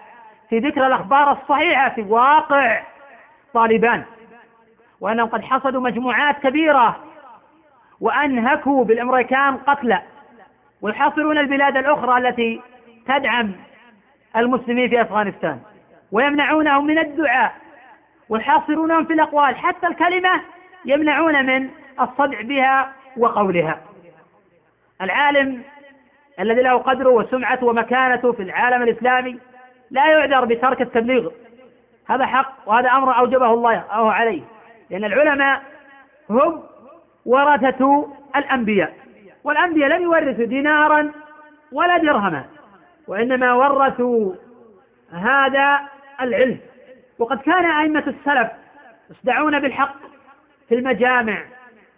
[0.50, 2.84] في ذكر الأخبار الصحيحة في واقع
[3.54, 4.04] طالبان
[5.02, 6.96] وأنهم قد حصدوا مجموعات كبيرة
[8.02, 10.02] وأنهكوا بالأمريكان قتلى
[10.82, 12.62] ويحاصرون البلاد الأخرى التي
[13.08, 13.52] تدعم
[14.36, 15.60] المسلمين في أفغانستان
[16.12, 17.56] ويمنعونهم من الدعاء
[18.30, 20.42] ويحاصرونهم في الأقوال حتى الكلمة
[20.86, 21.70] يمنعون من
[22.02, 23.80] الصدع بها وقولها.
[25.02, 25.64] العالم
[26.40, 29.40] الذي له قدره وسمعته ومكانته في العالم الإسلامي
[29.92, 31.30] لا يعذر بترك التبليغ.
[32.10, 34.42] هذا حق وهذا أمر أوجبه الله أو عليه.
[34.90, 35.62] لأن العلماء
[36.30, 36.64] هم
[37.26, 38.94] ورثة الأنبياء.
[39.44, 41.12] والأنبياء لم يورثوا دينارا
[41.72, 42.46] ولا درهما
[43.08, 44.34] وإنما ورثوا
[45.12, 45.80] هذا
[46.22, 46.60] العلم.
[47.20, 48.52] وقد كان أئمة السلف
[49.10, 49.96] يصدعون بالحق
[50.70, 51.42] في المجامع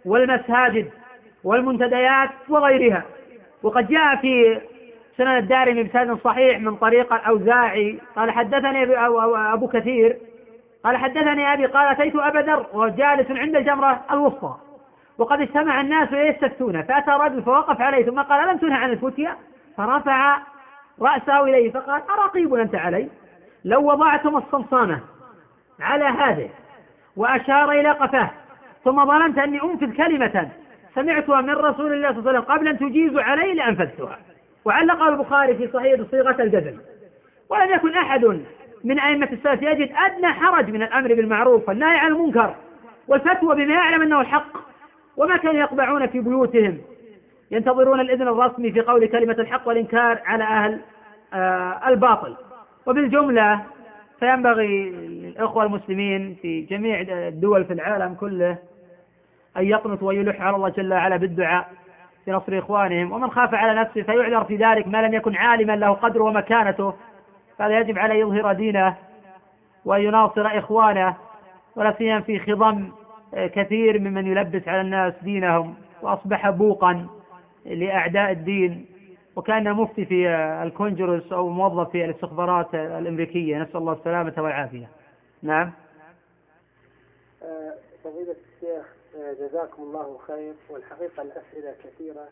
[0.06, 0.90] والمساجد
[1.44, 3.04] والمنتديات وغيرها.
[3.66, 4.62] وقد جاء في
[5.18, 8.00] سنن الدارمي بسند صحيح من طريق الأوزاعي.
[8.16, 8.98] قال حدثني
[9.54, 10.18] أبو كثير.
[10.84, 14.56] قال حدثني أبي قال أتيت أبا ذر وهو جالس عند الجمرة الوسطى.
[15.18, 19.38] وقد اجتمع الناس يستفتون فأتى رجل فوقف عليه ثم قال ألم تنهى عن الفتية؟
[19.78, 20.38] فرفع
[21.02, 23.10] رأسه إليه فقال أرقيب أنت علي؟
[23.66, 25.00] لو وضعتم الصمصامة
[25.80, 26.50] على هذه
[27.18, 28.30] وأشار إلى قفاه
[28.84, 30.50] ثم ظننت أني أنفذ كلمة
[30.96, 34.20] سمعتها من رسول الله صلى الله عليه وسلم قبل أن تجيز علي لأنفذتها.
[34.66, 36.78] وعلق البخاري في صحيح بصيغة الجزم.
[37.50, 38.26] ولم يكن أحد
[38.84, 42.56] من أئمة السلف يجد أدنى حرج من الأمر بالمعروف والنهي عن المنكر.
[43.08, 44.58] والفتوى بما يعلم أنه الحق
[45.18, 46.78] وما كانوا يقبعون في بيوتهم.
[47.52, 50.80] ينتظرون الإذن الرسمي في قول كلمة الحق والإنكار على أهل
[51.34, 52.36] آه، الباطل.
[52.86, 53.64] وبالجملة
[54.20, 58.58] فينبغي للإخوة المسلمين في جميع الدول في العالم كله
[59.58, 61.70] أن يقنطوا ويلح على الله جل وعلا بالدعاء
[62.26, 65.94] في نصر إخوانهم ومن خاف على نفسه فيعذر في ذلك ما لم يكن عالما له
[65.94, 66.94] قدره ومكانته
[67.58, 68.96] فهذا يجب عليه يظهر دينه
[69.86, 71.16] ويناصر إخوانه
[71.76, 72.90] ولا سيما في خضم
[73.34, 77.08] كثير ممن يلبس على الناس دينهم وأصبح بوقا
[77.66, 78.86] لأعداء الدين
[79.36, 80.30] وكأن مفتي في
[80.64, 83.58] الكونجرس أو موظف في الاستخبارات الأمريكية.
[83.58, 84.90] نسأل الله السلامة والعافية.
[85.44, 85.72] نعم.
[87.44, 87.74] آه،
[88.04, 88.95] فضيلة الشيخ آه،
[89.34, 90.54] جزاكم الله خير.
[90.70, 92.28] والحقيقة الأسئلة كثيرة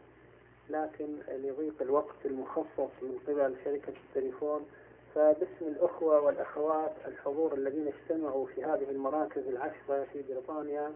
[0.69, 4.65] لكن لضيق الوقت المخصص من قبل شركة التليفون.
[5.15, 10.91] فباسم الأخوة والأخوات الحضور الذين اجتمعوا في هذه المراكز العشرة في بريطانيا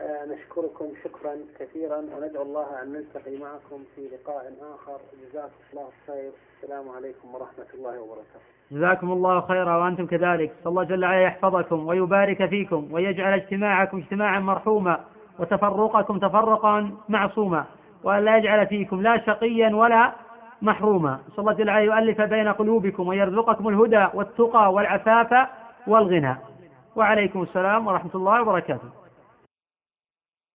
[0.00, 5.00] آه، نشكركم شكرا كثيرا وندعو الله أن نلتقي معكم في لقاء آخر.
[5.22, 6.32] جزاكم الله خير.
[6.56, 8.44] السلام عليكم ورحمة الله وبركاته.
[8.70, 10.52] جزاكم الله خيرا وأنتم كذلك.
[10.66, 15.04] الله جل وعلا يحفظكم ويبارك فيكم ويجعل اجتماعكم اجتماعا مرحوما.
[15.38, 17.64] وتفرقكم تفرقا معصوما
[18.04, 20.12] وأن لا يجعل فيكم لا شقيا ولا
[20.62, 21.18] محروما.
[21.36, 25.48] صلى الله جل وعلا يؤلف بين قلوبكم ويرزقكم الهدى والتقى والعفاف
[25.86, 26.36] والغنى.
[26.96, 29.03] وعليكم السلام ورحمة الله وبركاته.